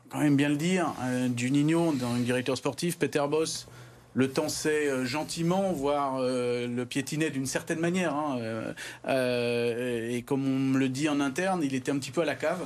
Quand 0.09 0.19
même 0.19 0.35
bien 0.35 0.49
le 0.49 0.57
dire, 0.57 0.93
euh, 1.01 1.29
Juninho, 1.35 1.93
dans 1.93 2.13
le 2.13 2.21
directeur 2.21 2.57
sportif, 2.57 2.97
Peter 2.97 3.23
Boss, 3.29 3.67
le 4.15 4.29
temps 4.29 4.49
sait 4.49 4.87
euh, 4.87 5.05
gentiment, 5.05 5.71
voire 5.73 6.17
euh, 6.19 6.67
le 6.67 6.85
piétiner 6.85 7.29
d'une 7.29 7.45
certaine 7.45 7.79
manière. 7.79 8.15
Hein, 8.15 8.39
euh, 9.07 10.09
et 10.09 10.23
comme 10.23 10.47
on 10.47 10.59
me 10.73 10.79
le 10.79 10.89
dit 10.89 11.07
en 11.09 11.19
interne, 11.19 11.61
il 11.63 11.75
était 11.75 11.91
un 11.91 11.99
petit 11.99 12.11
peu 12.11 12.21
à 12.21 12.25
la 12.25 12.35
cave. 12.35 12.65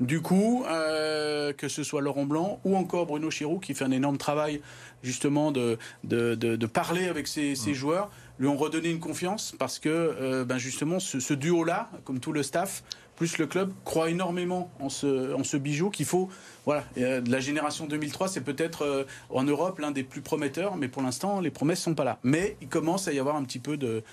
Du 0.00 0.22
coup, 0.22 0.64
que 0.66 1.68
ce 1.68 1.82
soit 1.82 2.00
Laurent 2.00 2.24
Blanc 2.24 2.58
ou 2.64 2.74
encore 2.74 3.04
Bruno 3.04 3.30
Chirou, 3.30 3.58
qui 3.58 3.74
fait 3.74 3.84
un 3.84 3.90
énorme 3.90 4.16
travail 4.16 4.62
justement 5.02 5.52
de, 5.52 5.76
de, 6.04 6.66
parler 6.66 7.06
avec 7.06 7.28
ses, 7.28 7.52
mmh. 7.52 7.74
joueurs, 7.74 8.10
lui 8.38 8.48
ont 8.48 8.56
redonné 8.56 8.90
une 8.90 8.98
confiance 8.98 9.54
parce 9.58 9.78
que 9.78 10.42
ben 10.44 10.56
justement 10.56 11.00
ce 11.00 11.34
duo-là, 11.34 11.90
comme 12.04 12.18
tout 12.18 12.32
le 12.32 12.42
staff, 12.42 12.82
plus 13.18 13.38
le 13.38 13.46
club 13.48 13.72
croit 13.84 14.10
énormément 14.10 14.70
en 14.78 14.88
ce, 14.88 15.34
en 15.34 15.42
ce 15.42 15.56
bijou 15.56 15.90
qu'il 15.90 16.06
faut. 16.06 16.30
Voilà, 16.64 16.84
euh, 16.98 17.20
la 17.26 17.40
génération 17.40 17.86
2003, 17.86 18.28
c'est 18.28 18.42
peut-être 18.42 18.82
euh, 18.82 19.04
en 19.28 19.42
Europe 19.42 19.80
l'un 19.80 19.90
des 19.90 20.04
plus 20.04 20.20
prometteurs, 20.20 20.76
mais 20.76 20.86
pour 20.86 21.02
l'instant, 21.02 21.40
les 21.40 21.50
promesses 21.50 21.80
sont 21.80 21.94
pas 21.94 22.04
là. 22.04 22.20
Mais 22.22 22.56
il 22.62 22.68
commence 22.68 23.08
à 23.08 23.12
y 23.12 23.18
avoir 23.18 23.34
un 23.34 23.42
petit 23.42 23.58
peu 23.58 23.76
de, 23.76 24.04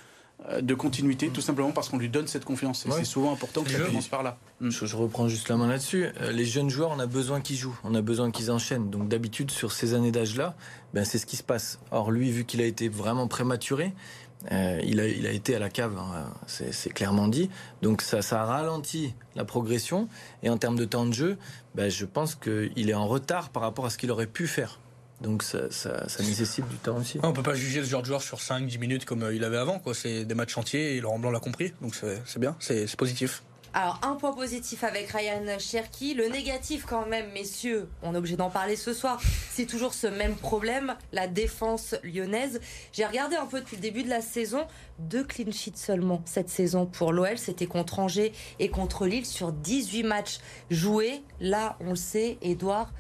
euh, 0.50 0.62
de 0.62 0.74
continuité, 0.74 1.29
tout 1.29 1.41
simplement 1.41 1.71
parce 1.71 1.88
qu'on 1.89 2.00
lui 2.00 2.09
donne 2.09 2.25
cette 2.25 2.45
confiance. 2.45 2.88
Et 2.88 2.91
c'est 2.91 3.05
souvent 3.05 3.31
important 3.31 3.62
que 3.62 3.69
ça 3.69 3.79
commence 3.79 4.07
par 4.07 4.24
là. 4.24 4.38
Mm. 4.59 4.71
Je, 4.71 4.95
reprends 4.95 5.27
juste 5.27 5.50
la 5.50 5.57
main 5.57 5.67
là-dessus. 5.67 6.07
Les 6.31 6.45
jeunes 6.45 6.71
joueurs, 6.71 6.89
on 6.89 7.00
a 7.00 7.05
besoin 7.05 7.41
qu'ils 7.41 7.57
jouent, 7.57 7.77
on 7.83 7.93
a 7.93 8.01
besoin 8.01 8.31
qu'ils 8.31 8.50
enchaînent. 8.50 8.89
Donc 8.89 9.07
d'habitude, 9.07 9.51
sur 9.51 9.71
ces 9.71 9.93
années 9.93 10.12
d'âge-là, 10.12 10.55
ben, 10.95 11.05
c'est 11.05 11.19
ce 11.19 11.27
qui 11.27 11.35
se 11.35 11.43
passe. 11.43 11.77
Or, 11.91 12.09
lui, 12.09 12.31
vu 12.31 12.43
qu'il 12.43 12.59
a 12.59 12.65
été 12.65 12.89
vraiment 12.89 13.27
prématuré, 13.27 13.93
euh, 14.51 14.79
il, 14.83 14.99
a, 14.99 15.31
été 15.31 15.55
à 15.55 15.59
la 15.59 15.69
cave, 15.69 15.97
hein, 15.97 16.31
c'est 16.47 16.93
clairement 16.93 17.27
dit. 17.27 17.49
Donc 17.81 18.01
ça, 18.01 18.19
a 18.19 18.45
ralenti 18.45 19.15
la 19.35 19.45
progression. 19.45 20.07
Et 20.43 20.49
en 20.49 20.57
termes 20.57 20.75
de 20.75 20.85
temps 20.85 21.05
de 21.05 21.13
jeu, 21.13 21.37
ben, 21.73 21.89
je 21.89 22.05
pense 22.05 22.35
qu'il 22.35 22.89
est 22.89 22.93
en 22.93 23.07
retard 23.07 23.49
par 23.49 23.63
rapport 23.63 23.85
à 23.85 23.89
ce 23.89 23.97
qu'il 23.97 24.11
aurait 24.11 24.27
pu 24.27 24.47
faire. 24.47 24.79
Donc 25.21 25.43
ça, 25.43 25.67
nécessite 26.19 26.67
du 26.67 26.75
temps 26.75 26.97
aussi. 26.97 27.19
On 27.23 27.33
peut 27.33 27.41
pas 27.41 27.55
juger 27.55 27.83
ce 27.83 27.89
genre 27.89 28.01
de 28.01 28.07
joueur 28.07 28.21
sur 28.21 28.37
5-10 28.37 28.77
minutes 28.79 29.05
comme 29.05 29.23
euh, 29.23 29.33
il 29.33 29.43
avait 29.43 29.57
avant. 29.57 29.81
C'est 29.93 30.25
des 30.25 30.35
matchs 30.35 30.57
entiers 30.57 30.97
et 30.97 31.01
Laurent 31.01 31.19
Blanc 31.19 31.31
l'a 31.31 31.39
compris. 31.39 31.73
Donc 31.81 31.95
c'est 31.95 32.39
bien, 32.39 32.55
c'est 32.59 32.93
positif. 32.95 33.43
Alors, 33.77 34.00
un 34.03 34.15
point 34.15 34.32
positif 34.32 34.86
avec 34.86 35.10
Ryan 35.10 35.60
Cherky. 35.60 36.13
Le 36.13 36.29
négatif, 36.29 36.86
quand 36.86 37.05
même, 37.05 37.29
messieurs, 37.34 37.89
on 38.03 38.15
est 38.15 38.17
obligé 38.17 38.38
d'en 38.38 38.50
parler 38.50 38.77
ce 38.77 38.94
soir. 38.94 39.20
C'est 39.51 39.65
toujours 39.65 39.94
ce 39.94 40.08
même 40.08 40.36
problème, 40.36 40.96
la 41.12 41.27
défense 41.27 41.94
lyonnaise. 42.01 42.62
J'ai 42.94 43.05
regardé 43.05 43.36
un 43.36 43.46
peu 43.46 43.60
depuis 43.60 43.75
le 43.75 43.82
début 43.82 44.03
de 44.03 44.10
la 44.10 44.22
saison. 44.22 44.65
Deux 45.00 45.25
clean 45.25 45.51
sheets 45.51 45.75
seulement 45.75 46.22
cette 46.24 46.48
saison 46.48 46.86
pour 46.86 47.12
l'OL. 47.12 47.38
C'était 47.38 47.65
contre 47.65 48.00
Angers 48.00 48.32
et 48.60 48.70
contre 48.70 49.08
Lille 49.08 49.25
sur 49.25 49.51
18 49.51 50.03
matchs 50.03 50.38
joués. 50.70 51.22
Là, 51.41 51.75
on 51.82 51.89
le 51.89 51.96
sait, 51.98 52.38
Edouard 52.41 52.94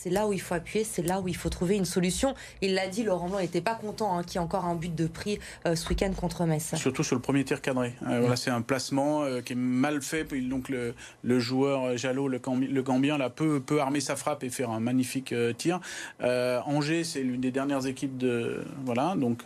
c'est 0.00 0.10
là 0.10 0.28
où 0.28 0.32
il 0.32 0.40
faut 0.40 0.54
appuyer, 0.54 0.84
c'est 0.84 1.02
là 1.02 1.20
où 1.20 1.26
il 1.26 1.34
faut 1.34 1.48
trouver 1.48 1.76
une 1.76 1.84
solution. 1.84 2.36
Il 2.62 2.74
l'a 2.74 2.86
dit, 2.86 3.02
Laurent 3.02 3.28
Blanc 3.28 3.40
n'était 3.40 3.60
pas 3.60 3.74
content 3.74 4.16
hein, 4.16 4.22
qu'il 4.22 4.34
y 4.34 4.36
ait 4.36 4.44
encore 4.44 4.64
un 4.64 4.76
but 4.76 4.94
de 4.94 5.08
prix 5.08 5.40
euh, 5.66 5.74
ce 5.74 5.88
week-end 5.88 6.12
contre 6.12 6.44
Metz. 6.44 6.76
Surtout 6.76 7.02
sur 7.02 7.16
le 7.16 7.20
premier 7.20 7.44
tir 7.44 7.60
cadré. 7.60 7.94
Euh, 8.06 8.20
voilà, 8.20 8.36
c'est 8.36 8.50
un 8.50 8.62
placement 8.62 9.24
euh, 9.24 9.40
qui 9.40 9.54
est 9.54 9.56
mal 9.56 10.00
fait. 10.00 10.22
Donc 10.48 10.68
le, 10.68 10.94
le 11.24 11.40
joueur 11.40 11.96
Jalot, 11.96 12.28
le, 12.28 12.40
le, 12.70 12.82
Gambien, 12.82 13.18
là, 13.18 13.28
peut, 13.28 13.58
peut 13.58 13.80
armer 13.80 13.98
sa 13.98 14.14
frappe 14.14 14.44
et 14.44 14.50
faire 14.50 14.70
un 14.70 14.78
magnifique 14.78 15.34
tir. 15.56 15.80
Angers, 16.20 17.02
c'est 17.02 17.22
l'une 17.22 17.40
des 17.40 17.50
dernières 17.50 17.86
équipes 17.86 18.16
de. 18.16 18.62
Voilà, 18.84 19.16
donc. 19.16 19.42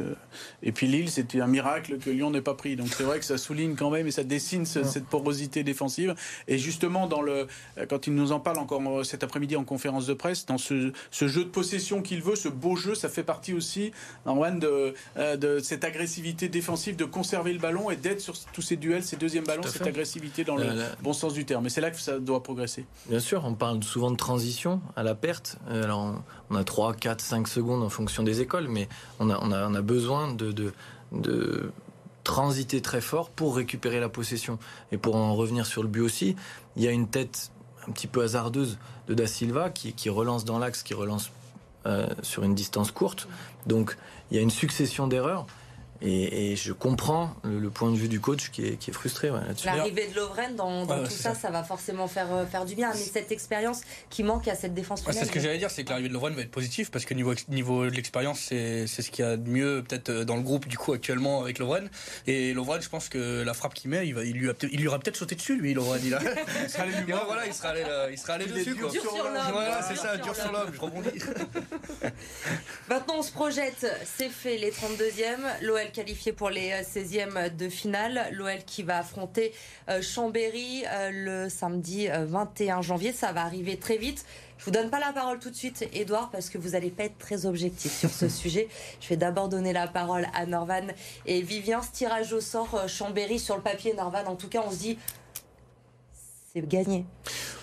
et 0.62 0.73
puis 0.73 0.87
Lille, 0.87 1.11
c'était 1.11 1.40
un 1.40 1.47
miracle 1.47 1.97
que 1.99 2.11
Lyon 2.11 2.30
n'ait 2.30 2.42
pas 2.42 2.54
pris. 2.54 2.76
Donc 2.76 2.88
c'est 2.88 3.04
vrai 3.04 3.18
que 3.18 3.25
ça 3.25 3.38
souligne 3.38 3.75
quand 3.75 3.90
même 3.90 4.06
et 4.06 4.11
ça 4.11 4.25
dessine 4.25 4.66
cette 4.66 5.06
porosité 5.06 5.64
défensive. 5.64 6.14
Et 6.47 6.59
justement, 6.59 7.06
dans 7.06 7.23
le, 7.23 7.47
quand 7.88 8.06
il 8.06 8.14
nous 8.14 8.32
en 8.32 8.40
parle 8.40 8.59
encore 8.59 8.82
cet 9.06 9.25
après-midi 9.25 9.56
en 9.56 9.64
conférence 9.64 10.06
de 10.06 10.14
presse, 10.14 10.41
dans 10.46 10.58
ce, 10.58 10.92
jeu 11.12 11.44
de 11.44 11.49
possession 11.49 12.02
qu'il 12.02 12.22
veut, 12.22 12.37
ce 12.37 12.49
beau 12.49 12.76
jeu, 12.76 12.94
ça 12.94 13.08
fait 13.08 13.22
partie 13.22 13.54
aussi, 13.54 13.92
de, 14.26 14.94
euh, 15.16 15.37
de 15.37 15.58
cette 15.58 15.84
agressivité 15.84 16.49
défensive, 16.49 16.96
de 16.96 17.04
conserver 17.04 17.52
le 17.52 17.58
ballon 17.58 17.90
et 17.90 17.96
d'être 17.96 18.20
sur 18.20 18.34
tous 18.52 18.62
ces 18.62 18.76
duels, 18.76 19.02
ces 19.02 19.16
deuxièmes 19.16 19.44
ballons, 19.44 19.62
cette 19.62 19.87
agressivité 19.87 20.44
dans 20.44 20.56
le 20.56 20.66
bon 21.02 21.12
sens 21.12 21.34
du 21.34 21.44
terme. 21.44 21.66
Et 21.66 21.70
c'est 21.70 21.80
là 21.80 21.90
que 21.90 22.00
ça 22.00 22.18
doit 22.18 22.42
progresser. 22.42 22.87
Bien 23.08 23.20
sûr, 23.20 23.42
on 23.44 23.54
parle 23.54 23.82
souvent 23.82 24.11
de 24.11 24.16
transition 24.16 24.80
à 24.96 25.02
la 25.02 25.14
perte. 25.14 25.58
Euh, 25.68 25.84
alors, 25.84 26.22
on 26.50 26.56
a 26.56 26.64
3, 26.64 26.94
4, 26.94 27.20
5 27.20 27.49
secondes 27.49 27.82
en 27.82 27.88
fonction 27.88 28.22
des 28.22 28.40
écoles, 28.40 28.68
mais 28.68 28.88
on 29.18 29.30
a, 29.30 29.38
on 29.40 29.52
a, 29.52 29.68
on 29.68 29.75
a 29.75 29.82
besoin 29.82 30.32
de, 30.34 30.52
de, 30.52 30.72
de 31.12 31.72
transiter 32.25 32.80
très 32.80 33.00
fort 33.00 33.30
pour 33.30 33.56
récupérer 33.56 34.00
la 34.00 34.08
possession. 34.08 34.58
Et 34.90 34.99
pour 34.99 35.16
en 35.16 35.34
revenir 35.34 35.66
sur 35.66 35.82
le 35.82 35.88
but 35.88 36.00
aussi, 36.00 36.37
il 36.76 36.82
y 36.82 36.88
a 36.88 36.90
une 36.90 37.08
tête 37.08 37.50
un 37.88 37.92
petit 37.92 38.06
peu 38.06 38.22
hasardeuse 38.22 38.78
de 39.09 39.14
Da 39.14 39.26
Silva 39.26 39.71
qui, 39.71 40.11
relance 40.11 40.44
dans 40.44 40.59
l'axe, 40.59 40.82
qui 40.82 40.94
relance 40.94 41.30
euh, 41.87 42.06
sur 42.23 42.42
une 42.44 42.54
distance 42.54 42.90
courte. 42.90 43.28
Donc 43.66 43.97
il 44.30 44.37
y 44.37 44.40
a 44.40 44.42
une 44.42 44.50
succession 44.50 45.06
d'erreurs. 45.06 45.47
Et, 46.04 46.56
je 46.56 46.73
comprends 46.73 47.35
le, 47.44 47.71
point 47.71 47.90
de 47.90 47.97
vue 47.97 48.09
du 48.09 48.21
coach 48.21 48.50
qui 48.50 48.66
est, 48.66 48.76
qui 48.76 48.90
est 48.90 48.92
frustré 48.92 49.30
là-dessus. 49.30 49.66
L'arrivée 49.66 50.09
de 50.09 50.16
Lovren 50.16 50.54
dans, 50.54 50.87
tout 50.87 51.11
ça, 51.11 51.35
ça, 51.35 51.50
va 51.50 51.62
forcément 51.62 52.09
faire, 52.09 52.32
euh, 52.32 52.47
faire 52.47 52.64
du 52.64 52.75
bien. 52.75 52.90
Mais 52.92 53.00
cette 53.00 53.32
expérience 53.32 53.80
qui 54.11 54.23
manque 54.23 54.49
à 54.49 54.54
cette 54.54 54.75
défense 54.75 55.02
C'est 55.06 55.25
ce 55.25 55.30
que 55.30 55.40
j'allais 55.40 55.59
dire, 55.59 55.71
c'est 55.71 55.85
que 55.85 55.90
l'arrivée 55.90 56.09
de 56.09 56.14
Lovren 56.14 56.35
va 56.35 56.42
être 56.42 56.50
positive 56.50 56.90
parce 56.90 57.04
que 57.04 57.14
niveau, 57.14 57.35
niveau 57.49 57.85
de 57.87 57.94
l'expérience, 57.94 58.40
c'est 58.40 58.87
ce 58.87 59.11
qu'il 59.11 59.25
y 59.25 59.28
a 59.28 59.37
de 59.37 59.49
mieux 59.49 59.82
peut-être 59.87 60.11
euh, 60.11 60.25
dans 60.25 60.37
le 60.37 60.42
groupe 60.42 60.66
du 60.66 60.76
coup 60.76 60.92
actuellement 60.92 61.42
avec 61.42 61.59
Lovren. 61.59 61.88
Et 62.26 62.52
Lovren, 62.52 62.80
je 62.82 62.88
pense 62.88 63.09
que 63.09 63.42
la 63.42 63.54
frappe 63.54 63.75
qu'il 63.75 63.90
met, 63.90 64.06
il, 64.06 64.14
va, 64.14 64.25
il, 64.25 64.37
lui, 64.37 64.50
a, 64.50 64.54
il 64.62 64.80
lui 64.80 64.88
aura 64.88 64.99
peut-être 64.99 65.16
sauté 65.16 65.35
dessus, 65.35 65.56
lui, 65.56 65.75
Lovren. 65.75 66.00
Il, 66.04 66.14
a... 66.14 66.21
il 66.64 66.71
sera 66.71 66.82
allé, 66.82 66.92
voilà, 67.26 67.47
il 67.47 67.54
sera 67.54 67.68
allé, 67.71 67.85
il 68.11 68.18
sera 68.18 68.35
allé 68.35 68.47
dessus. 68.47 68.75
Dur 68.75 68.90
sur 68.90 69.16
l'homme. 69.16 69.38
Voilà, 69.52 69.82
c'est 69.82 69.97
ça, 69.97 70.16
dur 70.16 70.35
sur 70.35 70.52
l'homme, 70.52 70.71
je 70.73 70.80
rebondis. 70.80 71.11
Maintenant, 72.88 73.14
on 73.18 73.23
se 73.23 73.32
projette, 73.32 73.87
c'est 74.04 74.28
fait, 74.28 74.59
les 74.59 74.71
32e. 74.71 75.62
L'OL 75.62 75.91
qualifié 75.92 76.32
pour 76.32 76.50
les 76.50 76.70
16e 76.82 77.54
de 77.54 77.68
finale. 77.68 78.28
L'OL 78.32 78.64
qui 78.66 78.82
va 78.82 78.99
affronter 78.99 79.52
euh, 79.88 80.02
Chambéry 80.02 80.84
euh, 80.88 81.11
le 81.44 81.49
samedi 81.49 82.08
21 82.08 82.78
euh, 82.78 82.82
janvier. 82.82 83.12
Ça 83.12 83.32
va 83.32 83.42
arriver 83.42 83.76
très 83.76 83.99
vite. 83.99 84.25
Je 84.58 84.64
vous 84.64 84.70
donne 84.70 84.90
pas 84.90 85.00
la 85.00 85.12
parole 85.12 85.38
tout 85.38 85.50
de 85.50 85.56
suite, 85.56 85.88
Edouard, 85.92 86.30
parce 86.30 86.49
que 86.49 86.56
vous 86.56 86.70
n'allez 86.70 86.90
pas 86.90 87.04
être 87.04 87.18
très 87.18 87.46
objectif 87.46 87.92
sur 87.92 88.11
ce 88.11 88.28
sujet. 88.30 88.68
Je 89.00 89.08
vais 89.08 89.16
d'abord 89.16 89.49
donner 89.49 89.72
la 89.72 89.87
parole 89.87 90.26
à 90.34 90.46
Norvan 90.46 90.88
et 91.26 91.42
Vivien. 91.42 91.82
Ce 91.82 91.90
tirage 91.90 92.32
au 92.32 92.40
sort 92.40 92.88
Chambéry 92.88 93.38
sur 93.38 93.56
le 93.56 93.62
papier, 93.62 93.94
Norvan. 93.94 94.25
En 94.26 94.37
tout 94.37 94.49
cas, 94.49 94.62
on 94.66 94.70
se 94.70 94.78
dit 94.78 94.99
c'est 96.52 96.66
gagné. 96.68 97.06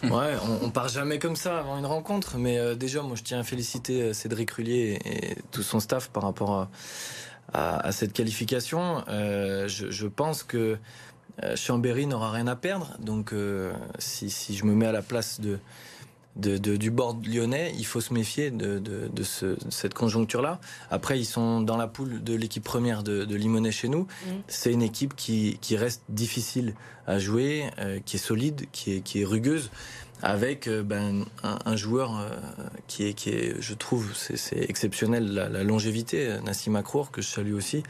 Ouais, 0.04 0.34
on, 0.64 0.72
part 0.72 0.88
jamais 0.88 1.20
comme 1.20 1.36
ça 1.36 1.60
avant 1.60 1.78
une 1.78 1.86
rencontre, 1.86 2.38
mais 2.38 2.76
déjà, 2.76 3.04
moi, 3.04 3.16
je 3.16 3.22
tiens 3.22 3.40
à 3.40 3.44
féliciter 3.44 4.14
Cédric 4.14 4.50
Rullier 4.50 4.98
et, 5.06 5.36
tout 5.52 5.62
son 5.62 5.80
staff 5.80 6.10
par 6.10 6.24
rapport 6.24 6.52
à 6.52 6.70
à, 7.54 7.92
cette 7.92 8.14
qualification. 8.14 9.04
Euh, 9.08 9.68
je, 9.68 10.08
pense 10.08 10.44
que 10.44 10.78
euh, 11.44 11.56
Chambéry 11.56 12.06
n'aura 12.06 12.32
rien 12.32 12.48
à 12.48 12.56
perdre. 12.56 12.96
Donc, 13.00 13.34
euh, 13.34 13.74
si, 13.98 14.30
je 14.56 14.66
me 14.66 14.74
mets 14.74 14.88
à 14.88 14.92
la 14.92 15.02
place 15.02 15.40
de, 15.40 15.60
de, 16.40 16.58
de, 16.58 16.78
du 16.78 16.92
bord 16.92 17.18
lyonnais, 17.26 17.74
il 17.78 17.86
faut 17.86 18.02
se 18.02 18.14
méfier 18.14 18.52
de, 18.52 18.80
de 18.80 19.24
ce, 19.24 19.58
cette 19.70 19.94
conjoncture-là. 19.94 20.60
Après, 20.92 21.20
ils 21.20 21.26
sont 21.26 21.62
dans 21.62 21.78
la 21.78 21.88
poule 21.88 22.24
de 22.24 22.34
l'équipe 22.34 22.64
première 22.64 23.04
de, 23.04 23.36
Limonet 23.36 23.72
chez 23.72 23.88
nous. 23.88 24.02
Mmh. 24.02 24.30
C'est 24.48 24.74
une 24.74 24.82
équipe 24.82 25.16
qui, 25.16 25.58
qui, 25.62 25.78
reste 25.78 26.04
difficile 26.10 26.74
à 27.08 27.20
jouer, 27.20 27.70
qui 28.06 28.18
est 28.18 28.20
solide, 28.20 28.66
qui 28.72 28.94
est, 28.96 29.02
qui 29.02 29.22
est 29.22 29.26
rugueuse 29.26 29.70
avec 30.22 30.68
euh, 30.68 30.84
ben, 30.84 31.26
un, 31.44 31.76
joueur 31.76 32.20
euh, 32.20 32.30
qui, 32.88 33.06
est, 33.06 33.14
qui 33.14 33.30
est, 33.30 33.56
je 33.62 33.74
trouve, 33.74 34.14
c'est 34.16 34.70
exceptionnel, 34.70 35.34
la, 35.34 35.64
longévité, 35.64 36.28
euh, 36.28 36.42
Nassim 36.42 36.76
Akrour, 36.76 37.12
que 37.12 37.22
je 37.22 37.28
salue 37.28 37.54
aussi. 37.54 37.84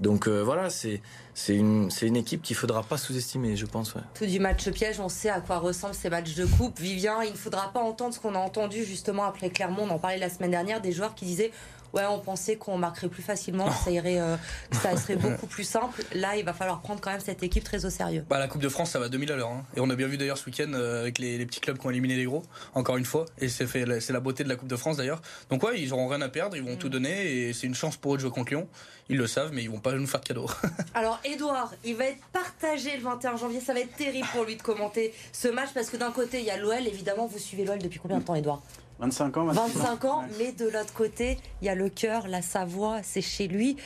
Donc 0.00 0.28
voilà, 0.28 0.68
c'est 0.70 1.00
une, 1.48 1.90
une 2.02 2.16
équipe 2.16 2.42
qu'il 2.42 2.54
ne 2.54 2.58
faudra 2.58 2.82
pas 2.82 2.96
sous-estimer, 2.96 3.56
je 3.56 3.66
pense. 3.66 3.94
Tout 4.14 4.26
du 4.26 4.40
match 4.40 4.68
piège, 4.70 5.00
on 5.00 5.08
sait 5.08 5.30
à 5.30 5.40
quoi 5.40 5.58
ressemblent 5.58 5.94
ces 5.94 6.10
matchs 6.10 6.34
de 6.34 6.46
coupe. 6.46 6.80
Vivien, 6.80 7.22
il 7.22 7.32
ne 7.32 7.36
faudra 7.36 7.72
pas 7.72 7.80
entendre 7.80 8.14
ce 8.14 8.20
qu'on 8.20 8.34
a 8.34 8.38
entendu 8.38 8.84
justement 8.84 9.24
après 9.24 9.50
Clermont, 9.50 9.86
on 9.88 9.90
en 9.90 9.98
parlait 9.98 10.18
la 10.18 10.30
semaine 10.30 10.50
dernière, 10.50 10.80
des 10.80 10.92
joueurs 10.92 11.14
qui 11.14 11.24
disaient 11.24 11.52
ouais, 11.92 12.04
on 12.08 12.18
pensait 12.18 12.56
qu'on 12.56 12.78
marquerait 12.78 13.08
plus 13.08 13.22
facilement, 13.22 13.70
ça 13.70 13.90
irait, 13.90 14.20
euh, 14.20 14.36
ça 14.70 14.96
serait 14.96 15.16
beaucoup 15.22 15.46
plus 15.46 15.64
simple. 15.64 16.02
Là, 16.14 16.36
il 16.36 16.44
va 16.44 16.52
falloir 16.52 16.80
prendre 16.80 17.00
quand 17.00 17.10
même 17.10 17.20
cette 17.20 17.42
équipe 17.42 17.64
très 17.64 17.84
au 17.84 17.90
sérieux. 17.90 18.24
Bah, 18.28 18.38
la 18.38 18.48
Coupe 18.48 18.62
de 18.62 18.68
France, 18.68 18.90
ça 18.90 18.98
va 18.98 19.08
2000 19.08 19.32
à 19.32 19.36
l'heure. 19.36 19.50
Hein. 19.50 19.64
Et 19.76 19.80
on 19.80 19.90
a 19.90 19.94
bien 19.94 20.06
vu 20.06 20.16
d'ailleurs 20.16 20.38
ce 20.38 20.46
week-end 20.46 20.70
euh, 20.74 21.02
avec 21.02 21.18
les, 21.18 21.44
petits 21.46 21.60
clubs 21.60 21.78
qui 21.78 21.86
ont 21.86 21.90
éliminé 21.90 22.16
les 22.16 22.24
gros, 22.24 22.42
encore 22.74 22.96
une 22.96 23.04
fois. 23.04 23.26
Et 23.38 23.48
c'est 23.48 23.66
fait, 23.66 24.00
c'est 24.00 24.12
la 24.12 24.20
beauté 24.20 24.44
de 24.44 24.48
la 24.48 24.56
Coupe 24.56 24.68
de 24.68 24.76
France 24.76 24.96
d'ailleurs. 24.96 25.22
Donc 25.50 25.62
ouais, 25.62 25.80
ils 25.80 25.92
auront 25.92 26.08
rien 26.08 26.22
à 26.22 26.28
perdre, 26.28 26.56
ils 26.56 26.62
vont 26.62 26.74
mm. 26.74 26.78
tout 26.78 26.88
donner 26.88 27.48
et 27.48 27.52
c'est 27.52 27.66
une 27.66 27.74
chance 27.74 27.96
pour 27.96 28.14
eux 28.14 28.16
de 28.16 28.22
jouer 28.22 28.30
contre 28.30 28.50
Lyon. 28.50 28.68
Ils 29.08 29.18
le 29.18 29.26
savent, 29.26 29.50
mais 29.52 29.62
ils 29.62 29.70
vont 29.70 29.80
pas 29.80 29.92
nous 29.92 30.06
faire 30.06 30.20
de 30.20 30.26
cadeau. 30.26 30.46
Alors, 30.94 31.20
Edouard, 31.24 31.72
il 31.84 31.96
va 31.96 32.06
être 32.06 32.24
partagé 32.32 32.96
le 32.96 33.02
21 33.02 33.36
janvier. 33.36 33.60
Ça 33.60 33.74
va 33.74 33.80
être 33.80 33.94
terrible 33.96 34.26
pour 34.32 34.44
lui 34.44 34.56
de 34.56 34.62
commenter 34.62 35.12
ce 35.32 35.48
match 35.48 35.70
parce 35.74 35.90
que 35.90 35.96
d'un 35.96 36.12
côté, 36.12 36.38
il 36.38 36.44
y 36.44 36.50
a 36.50 36.56
l'OL. 36.56 36.86
Évidemment, 36.86 37.26
vous 37.26 37.38
suivez 37.38 37.64
l'OL 37.64 37.78
depuis 37.78 37.98
combien 37.98 38.18
de 38.18 38.24
temps, 38.24 38.34
Edouard 38.34 38.62
25 39.02 39.36
ans 39.36 39.46
25 39.46 40.04
ans, 40.04 40.24
mais 40.38 40.52
de 40.52 40.66
l'autre 40.66 40.94
côté, 40.94 41.36
il 41.60 41.66
y 41.66 41.68
a 41.68 41.74
le 41.74 41.88
cœur, 41.88 42.28
la 42.28 42.40
Savoie, 42.40 43.00
c'est 43.02 43.20
chez 43.20 43.48
lui. 43.48 43.76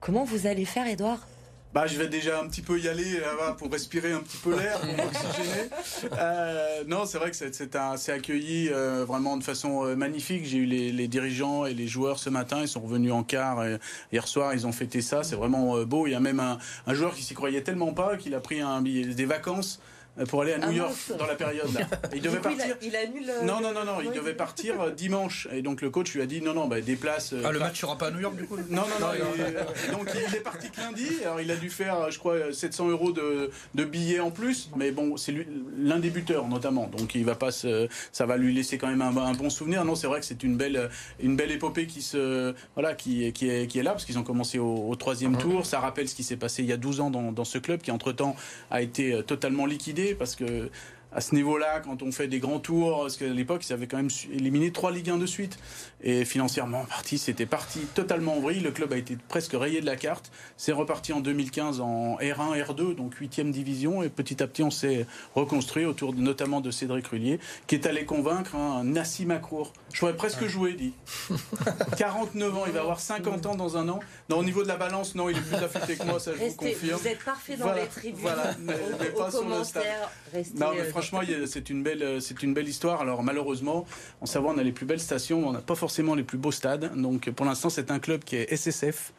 Comment 0.00 0.24
vous 0.24 0.46
allez 0.46 0.66
faire, 0.66 0.86
Edouard 0.86 1.26
bah, 1.74 1.86
je 1.86 1.98
vais 1.98 2.08
déjà 2.08 2.40
un 2.40 2.48
petit 2.48 2.62
peu 2.62 2.78
y 2.80 2.88
aller 2.88 3.20
pour 3.58 3.70
respirer 3.70 4.10
un 4.10 4.20
petit 4.20 4.38
peu 4.38 4.56
l'air, 4.56 4.80
pour 4.80 4.96
m'oxygéner. 4.96 5.68
Euh, 6.18 6.84
non, 6.86 7.04
c'est 7.04 7.18
vrai 7.18 7.30
que 7.30 7.36
c'est 7.36 8.12
accueilli 8.12 8.70
euh, 8.70 9.04
vraiment 9.04 9.36
de 9.36 9.44
façon 9.44 9.84
euh, 9.84 9.94
magnifique. 9.94 10.46
J'ai 10.46 10.58
eu 10.58 10.64
les, 10.64 11.08
dirigeants 11.08 11.66
et 11.66 11.74
les 11.74 11.86
joueurs 11.86 12.18
ce 12.18 12.30
matin, 12.30 12.60
ils 12.62 12.68
sont 12.68 12.80
revenus 12.80 13.12
en 13.12 13.22
quart 13.22 13.62
hier 14.10 14.26
soir, 14.26 14.54
ils 14.54 14.66
ont 14.66 14.72
fêté 14.72 15.02
ça. 15.02 15.22
C'est 15.22 15.36
vraiment 15.36 15.82
beau. 15.84 16.06
Il 16.06 16.12
y 16.12 16.14
a 16.14 16.20
même 16.20 16.40
un, 16.40 16.94
joueur 16.94 17.14
qui 17.14 17.22
s'y 17.22 17.34
croyait 17.34 17.62
tellement 17.62 17.92
pas 17.92 18.16
qu'il 18.16 18.34
a 18.34 18.40
pris 18.40 18.62
un, 18.62 18.80
des 18.80 19.26
vacances 19.26 19.80
pour 20.24 20.42
aller 20.42 20.52
à 20.54 20.58
New 20.58 20.68
Ah, 20.68 20.72
York 20.72 20.90
mince. 21.08 21.18
dans 21.18 21.26
la 21.26 21.34
période 21.34 21.72
là. 21.74 21.80
Il 22.14 22.22
devait 22.22 22.36
il 22.36 22.38
a- 22.38 22.40
partir. 22.40 22.76
Il, 22.82 22.96
annule. 22.96 23.28
euh, 23.30 23.42
Non, 23.44 23.60
non, 23.60 23.72
non, 23.72 23.84
non, 23.84 23.98
il 24.02 24.10
devait 24.12 24.34
partir 24.34 24.80
euh, 24.80 24.90
dimanche. 24.96 25.46
Et 25.52 25.62
donc 25.62 25.82
le 25.82 25.90
coach 25.90 26.14
lui 26.14 26.22
a 26.22 26.26
dit 26.26 26.40
non, 26.40 26.54
non, 26.54 26.66
bah, 26.68 26.80
déplace. 26.80 27.32
euh, 27.32 27.42
Ah, 27.44 27.52
le 27.52 27.58
match 27.58 27.80
sera 27.80 27.98
pas 27.98 28.06
à 28.08 28.10
New 28.10 28.20
York 28.20 28.36
du 28.36 28.44
coup 28.46 28.56
Non, 28.70 28.82
non, 28.82 29.06
non. 29.06 29.08
il- 29.36 29.92
donc 29.92 30.08
il 30.28 30.34
est 30.36 30.40
parti 30.40 30.70
que 30.70 30.80
lundi. 30.80 31.08
Alors 31.22 31.40
il 31.40 31.50
a 31.50 31.56
dû 31.56 31.68
faire, 31.70 32.10
je 32.10 32.18
crois, 32.18 32.52
700 32.52 32.88
euros 32.88 33.12
de, 33.12 33.50
de 33.74 33.84
billets 33.84 34.20
en 34.20 34.30
plus. 34.30 34.70
Mais 34.76 34.90
bon, 34.90 35.16
c'est 35.16 35.32
lui- 35.32 35.46
l'un 35.78 35.98
des 35.98 36.10
buteurs 36.10 36.48
notamment. 36.48 36.86
Donc 36.96 37.14
il 37.14 37.24
va 37.24 37.34
pas 37.34 37.50
se, 37.50 37.88
ça 38.12 38.26
va 38.26 38.36
lui 38.36 38.54
laisser 38.54 38.78
quand 38.78 38.88
même 38.88 39.02
un, 39.02 39.14
un 39.16 39.32
bon 39.34 39.50
souvenir. 39.50 39.84
Non, 39.84 39.94
c'est 39.94 40.06
vrai 40.06 40.20
que 40.20 40.26
c'est 40.26 40.42
une 40.42 40.56
belle, 40.56 40.88
une 41.20 41.36
belle 41.36 41.50
épopée 41.50 41.86
qui 41.86 42.02
se, 42.02 42.54
voilà, 42.74 42.94
qui, 42.94 43.32
qui 43.32 43.48
est, 43.50 43.66
qui 43.66 43.78
est 43.78 43.82
là 43.82 43.90
parce 43.92 44.04
qu'ils 44.04 44.18
ont 44.18 44.22
commencé 44.24 44.58
au, 44.58 44.88
au 44.88 44.94
troisième 44.96 45.36
tour. 45.36 45.66
Ça 45.66 45.80
rappelle 45.80 46.08
ce 46.08 46.14
qui 46.14 46.24
s'est 46.24 46.36
passé 46.36 46.62
il 46.62 46.68
y 46.68 46.72
a 46.72 46.76
12 46.76 47.00
ans 47.00 47.10
dans, 47.10 47.32
dans 47.32 47.44
ce 47.44 47.58
club 47.58 47.80
qui 47.82 47.90
entre 47.90 48.12
temps 48.12 48.34
a 48.70 48.82
été 48.82 49.12
euh, 49.12 49.22
totalement 49.22 49.66
liquidé 49.66 50.05
parce 50.14 50.36
que 50.36 50.70
à 51.16 51.22
ce 51.22 51.34
niveau-là, 51.34 51.80
quand 51.80 52.02
on 52.02 52.12
fait 52.12 52.28
des 52.28 52.38
grands 52.40 52.58
tours, 52.60 53.00
parce 53.00 53.16
qu'à 53.16 53.26
l'époque, 53.26 53.66
ils 53.66 53.72
avaient 53.72 53.86
quand 53.86 53.96
même 53.96 54.10
éliminé 54.32 54.70
trois 54.70 54.92
Ligue 54.92 55.08
1 55.08 55.16
de 55.16 55.24
suite. 55.24 55.58
Et 56.02 56.26
financièrement, 56.26 56.84
parti, 56.88 57.16
c'était 57.16 57.46
parti 57.46 57.80
totalement 57.94 58.36
en 58.36 58.40
vrille. 58.40 58.60
Le 58.60 58.70
club 58.70 58.92
a 58.92 58.98
été 58.98 59.16
presque 59.28 59.52
rayé 59.54 59.80
de 59.80 59.86
la 59.86 59.96
carte. 59.96 60.30
C'est 60.58 60.72
reparti 60.72 61.14
en 61.14 61.20
2015 61.20 61.80
en 61.80 62.18
R1, 62.18 62.62
R2, 62.62 62.94
donc 62.94 63.14
8e 63.18 63.50
division. 63.50 64.02
Et 64.02 64.10
petit 64.10 64.42
à 64.42 64.46
petit, 64.46 64.62
on 64.62 64.70
s'est 64.70 65.06
reconstruit 65.34 65.86
autour 65.86 66.12
de- 66.12 66.20
notamment 66.20 66.60
de 66.60 66.70
Cédric 66.70 67.06
Rullier, 67.06 67.40
qui 67.66 67.76
est 67.76 67.86
allé 67.86 68.04
convaincre 68.04 68.54
hein, 68.54 68.82
Nassim 68.84 69.30
Akour. 69.30 69.72
Je 69.94 70.00
pourrais 70.00 70.16
presque 70.16 70.44
jouer, 70.46 70.74
dit. 70.74 70.92
49 71.96 72.56
ans, 72.56 72.62
il 72.66 72.72
va 72.72 72.80
avoir 72.80 73.00
50 73.00 73.46
ans 73.46 73.54
dans 73.54 73.76
un 73.76 73.88
an. 73.88 74.00
Non, 74.28 74.38
au 74.38 74.44
niveau 74.44 74.62
de 74.62 74.68
la 74.68 74.76
balance, 74.76 75.14
non, 75.14 75.28
il 75.30 75.36
est 75.38 75.40
plus 75.40 75.56
affûté 75.56 75.96
que 75.96 76.04
moi, 76.04 76.20
ça 76.20 76.32
je 76.32 76.38
vous 76.38 76.44
Restez, 76.44 76.72
confirme. 76.72 76.98
vous 77.00 77.08
êtes 77.08 77.24
parfait 77.24 77.56
dans 77.56 77.64
Voilà, 77.66 77.82
les 77.82 77.88
tribunes. 77.88 78.20
voilà, 78.20 78.50
mais- 78.60 78.74
Au- 78.74 78.76
mais 79.00 79.06
pas 79.06 79.28
aux 79.28 79.30
sur 79.30 79.48
le 79.48 79.64
stade. 79.64 79.82
commentaires, 79.82 80.10
restez, 80.32 80.58
Non, 80.58 80.66
mais 80.74 80.80
euh, 80.80 80.90
franchement, 81.08 81.34
c'est 81.46 81.70
une 81.70 81.82
belle, 81.82 82.02
euh, 82.02 82.20
c'est 82.20 82.42
une 82.42 82.54
belle 82.54 82.68
histoire. 82.68 83.00
Alors 83.00 83.22
malheureusement, 83.22 83.86
en 84.20 84.26
Savoie, 84.26 84.52
on 84.54 84.58
a 84.58 84.62
les 84.62 84.72
plus 84.72 84.86
belles 84.86 85.00
stations, 85.00 85.46
on 85.48 85.52
n'a 85.52 85.60
pas 85.60 85.74
forcément 85.74 86.14
les 86.14 86.24
plus 86.24 86.38
beaux 86.38 86.52
stades. 86.52 86.92
Donc 87.00 87.30
pour 87.30 87.46
l'instant, 87.46 87.70
c'est 87.70 87.90
un 87.90 87.98
club 87.98 88.24
qui 88.24 88.36
est 88.36 88.52
SSF, 88.54 89.12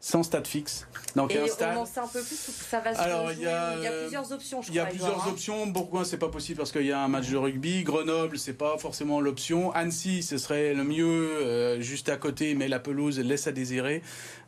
sans 0.00 0.22
stade 0.22 0.46
fixe. 0.46 0.86
Donc 1.16 1.32
Et 1.34 1.38
un 1.38 1.46
stade. 1.46 1.86
sait 1.86 2.00
un 2.00 2.06
peu 2.08 2.20
plus 2.20 2.36
ça 2.36 2.80
va 2.80 2.94
se 2.94 3.00
Alors, 3.00 3.32
il 3.32 3.40
y 3.40 3.46
a, 3.46 3.76
il 3.76 3.82
y 3.82 3.86
a 3.86 3.90
euh, 3.92 4.02
plusieurs 4.02 4.32
options, 4.32 4.60
je 4.62 4.68
Il 4.70 4.74
y 4.74 4.78
a 4.78 4.82
crois, 4.82 4.90
plusieurs 4.90 5.12
Edouard, 5.12 5.28
hein. 5.28 5.32
options. 5.32 5.66
Bourgoin, 5.68 6.04
c'est 6.04 6.18
pas 6.18 6.28
possible? 6.28 6.58
Parce 6.58 6.72
qu'il 6.72 6.84
y 6.86 6.92
a 6.92 7.00
un 7.00 7.08
match 7.08 7.30
de 7.30 7.36
rugby. 7.36 7.84
Grenoble, 7.84 8.38
c'est 8.38 8.52
pas 8.54 8.76
forcément 8.78 9.20
l'option. 9.20 9.72
Annecy, 9.72 10.22
ce 10.22 10.36
serait 10.36 10.74
le 10.74 10.84
mieux, 10.84 11.06
euh, 11.06 11.80
juste 11.80 12.08
à 12.08 12.16
côté, 12.16 12.54
mais 12.54 12.68
la 12.68 12.80
pelouse 12.80 13.18
laisse 13.20 13.46
à 13.46 13.52
désirer. 13.52 14.02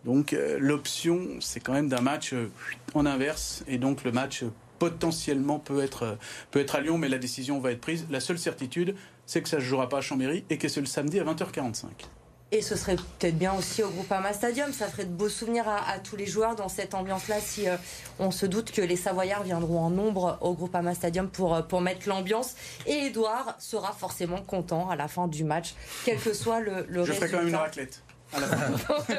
Donc 0.04 0.32
euh, 0.34 0.58
l'option, 0.60 1.20
c'est 1.40 1.60
quand 1.60 1.72
même 1.72 1.88
d'un 1.88 2.00
match 2.02 2.32
euh, 2.32 2.50
en 2.94 3.06
inverse, 3.06 3.64
et 3.66 3.78
donc 3.78 4.04
le 4.04 4.12
match 4.12 4.42
euh, 4.42 4.50
potentiellement 4.78 5.58
peut 5.58 5.82
être 5.82 6.02
euh, 6.04 6.14
peut 6.50 6.60
être 6.60 6.74
à 6.76 6.80
Lyon, 6.80 6.98
mais 6.98 7.08
la 7.08 7.18
décision 7.18 7.58
va 7.60 7.72
être 7.72 7.80
prise. 7.80 8.06
La 8.10 8.20
seule 8.20 8.38
certitude, 8.38 8.94
c'est 9.26 9.42
que 9.42 9.48
ça 9.48 9.58
se 9.58 9.64
jouera 9.64 9.88
pas 9.88 9.98
à 9.98 10.00
Chambéry 10.00 10.44
et 10.50 10.58
que 10.58 10.68
c'est 10.68 10.80
le 10.80 10.86
samedi 10.86 11.18
à 11.20 11.24
20h45. 11.24 11.86
Et 12.52 12.62
ce 12.62 12.76
serait 12.76 12.94
peut-être 12.94 13.36
bien 13.36 13.52
aussi 13.54 13.82
au 13.82 13.88
Groupama 13.90 14.32
Stadium. 14.32 14.72
Ça 14.72 14.86
ferait 14.86 15.04
de 15.04 15.10
beaux 15.10 15.28
souvenirs 15.28 15.66
à, 15.68 15.90
à 15.90 15.98
tous 15.98 16.14
les 16.14 16.26
joueurs 16.26 16.54
dans 16.54 16.68
cette 16.68 16.94
ambiance-là. 16.94 17.40
Si 17.40 17.68
euh, 17.68 17.76
on 18.20 18.30
se 18.30 18.46
doute 18.46 18.70
que 18.70 18.80
les 18.80 18.94
Savoyards 18.94 19.42
viendront 19.42 19.80
en 19.80 19.90
nombre 19.90 20.38
au 20.40 20.54
Groupama 20.54 20.94
Stadium 20.94 21.28
pour, 21.28 21.56
euh, 21.56 21.62
pour 21.62 21.80
mettre 21.80 22.08
l'ambiance. 22.08 22.54
Et 22.86 23.06
Edouard 23.06 23.56
sera 23.58 23.90
forcément 23.92 24.40
content 24.42 24.88
à 24.88 24.94
la 24.94 25.08
fin 25.08 25.26
du 25.26 25.42
match, 25.42 25.74
quel 26.04 26.20
que 26.20 26.32
soit 26.32 26.60
le, 26.60 26.86
le 26.88 27.04
Je 27.04 27.12
ferai 27.14 27.26
quand 27.28 27.38
même 27.38 27.48
une 27.48 27.56
résultat. 27.56 27.58
raclette. 27.62 28.02
À 28.32 28.40
la 28.40 28.46
fin. 28.46 29.14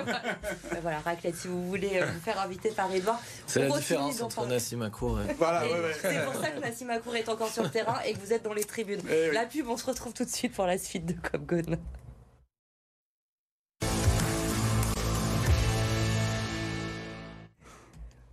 Ben 0.72 0.80
voilà, 0.82 1.00
raclette, 1.00 1.36
si 1.36 1.48
vous 1.48 1.68
voulez 1.68 2.00
euh, 2.02 2.06
vous 2.06 2.20
faire 2.20 2.40
inviter 2.40 2.70
par 2.72 2.92
Edouard. 2.92 3.22
C'est 3.46 3.70
On 3.70 3.74
la 3.74 3.80
différence 3.80 4.22
entre. 4.22 4.46
Nassim 4.46 4.82
Akour 4.82 5.22
et... 5.22 5.34
voilà, 5.34 5.66
Et 5.66 5.74
ouais, 5.74 5.80
ouais. 5.80 5.96
C'est 6.02 6.26
pour 6.26 6.36
ça 6.36 6.50
que 6.50 6.60
Nassim 6.60 6.90
Akour 6.90 7.16
est 7.16 7.30
encore 7.30 7.50
sur 7.50 7.64
le 7.64 7.70
terrain 7.70 8.00
et 8.06 8.14
que 8.14 8.20
vous 8.20 8.34
êtes 8.34 8.44
dans 8.44 8.54
les 8.54 8.64
tribunes. 8.64 9.02
Eh 9.10 9.30
oui. 9.30 9.36
La 9.36 9.46
pub, 9.46 9.68
on 9.68 9.78
se 9.78 9.86
retrouve 9.86 10.14
tout 10.14 10.26
de 10.26 10.30
suite 10.30 10.54
pour 10.54 10.66
la 10.66 10.78
suite 10.78 11.06
de 11.06 11.14
Cop 11.14 11.46
Gone. 11.46 11.78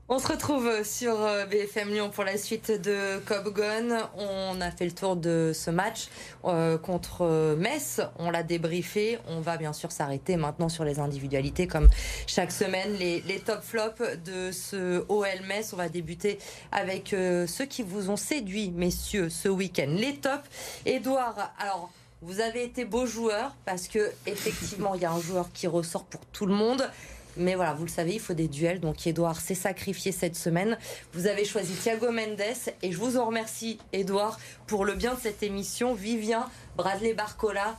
On 0.07 0.19
se 0.19 0.29
retrouve 0.29 0.85
sur 0.85 1.19
euh, 1.23 1.47
BFM 1.47 1.89
Lyon 1.89 2.11
pour 2.11 2.25
la 2.25 2.37
suite 2.37 2.71
de 2.71 3.19
Gone. 3.49 3.97
On 4.19 4.61
a 4.61 4.71
fait 4.71 4.85
le 4.85 4.93
tour 4.93 5.17
de 5.17 5.53
ce 5.55 5.71
match 5.71 6.09
euh, 6.45 6.77
contre 6.77 7.23
euh, 7.23 7.57
Metz. 7.57 8.03
On 8.19 8.31
l'a 8.31 8.43
débriefé. 8.43 9.19
On 9.29 9.41
va 9.41 9.57
bien 9.57 9.73
sûr 9.73 9.91
s'arrêter 9.91 10.37
maintenant 10.37 10.69
sur 10.69 10.85
les 10.85 10.99
individualités 10.99 11.67
comme 11.67 11.89
chaque 12.27 12.53
semaine. 12.53 12.93
Les, 12.99 13.23
top 13.47 13.63
flops 13.63 14.03
de 14.27 14.53
ce 14.53 15.03
OL 15.09 15.47
Metz. 15.49 15.73
On 15.73 15.77
va 15.77 15.89
débuter 15.89 16.39
avec 16.71 17.15
euh, 17.15 17.47
ceux 17.47 17.65
qui 17.65 17.83
vous 17.83 18.11
ont 18.11 18.19
séduit, 18.19 18.73
messieurs, 18.73 19.31
ce 19.31 19.49
week-end. 19.49 19.89
Les 19.89 20.17
tops. 20.17 20.45
Edouard, 20.85 21.55
alors. 21.59 21.91
Vous 22.27 22.41
avez 22.41 22.65
été 22.65 22.87
beau 22.87 23.05
joueur 23.05 23.55
parce 23.67 23.87
que 23.87 24.11
effectivement 24.25 24.95
il 24.95 25.03
y 25.03 25.05
a 25.05 25.13
un 25.13 25.21
joueur 25.21 25.53
qui 25.53 25.67
ressort 25.67 26.05
pour 26.05 26.25
tout 26.33 26.47
le 26.47 26.55
monde. 26.55 26.89
Mais 27.37 27.55
voilà, 27.55 27.73
vous 27.75 27.85
le 27.85 27.91
savez, 27.91 28.15
il 28.15 28.21
faut 28.21 28.35
des 28.35 28.49
duels. 28.49 28.81
Donc 28.81 29.07
Edouard 29.07 29.41
s'est 29.41 29.55
sacrifié 29.55 30.13
cette 30.13 30.37
semaine. 30.37 30.79
Vous 31.13 31.27
avez 31.27 31.45
choisi 31.45 31.73
Thiago 31.75 32.11
Mendes 32.13 32.41
et 32.83 32.93
je 32.93 32.97
vous 32.97 33.17
en 33.17 33.27
remercie, 33.27 33.79
Edouard, 33.93 34.39
pour 34.67 34.85
le 34.85 34.95
bien 34.95 35.15
de 35.15 35.21
cette 35.21 35.43
émission. 35.43 35.95
Vivien, 35.95 36.49
Bradley 36.77 37.15
Barcola. 37.15 37.77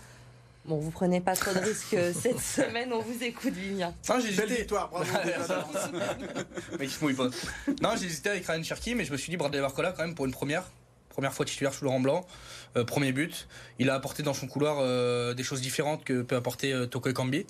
Bon, 0.66 0.78
vous 0.78 0.90
prenez 0.92 1.22
pas 1.22 1.36
trop 1.36 1.54
de 1.54 1.60
risques 1.60 1.94
euh, 1.94 2.12
cette 2.12 2.40
semaine. 2.66 2.92
On 2.92 3.00
vous 3.02 3.24
écoute, 3.24 3.54
Vivien. 3.54 3.94
Non, 4.10 4.16
j'ai 4.20 4.32
Belle 4.32 4.46
hésité. 4.46 4.62
victoire, 4.62 4.90
bravo. 4.90 5.06
se 6.88 7.04
mouille 7.04 7.14
pas. 7.14 7.30
Non, 7.82 7.92
j'ai 8.00 8.06
hésité 8.08 8.30
avec 8.30 8.46
Ryan 8.48 8.64
Cherky, 8.64 8.96
mais 8.96 9.06
je 9.06 9.12
me 9.12 9.18
suis 9.18 9.30
dit 9.30 9.38
Bradley 9.38 9.62
Barcola 9.62 9.92
quand 9.92 10.04
même 10.04 10.16
pour 10.16 10.26
une 10.26 10.32
première. 10.32 10.64
Première 11.10 11.34
fois 11.34 11.46
titulaire 11.46 11.74
sous 11.74 11.86
Laurent 11.86 12.02
Blanc, 12.02 12.26
Euh, 12.76 12.84
premier 12.84 13.14
but. 13.14 13.48
Il 13.80 13.90
a 13.90 13.94
apporté 13.94 14.22
dans 14.22 14.34
son 14.34 14.48
couloir 14.48 14.80
euh, 14.82 15.34
des 15.34 15.44
choses 15.44 15.62
différentes 15.62 16.04
que 16.04 16.24
peut 16.24 16.36
apporter 16.36 16.74
euh, 16.74 16.88
Toko 16.88 17.10
Ekambi. 17.10 17.46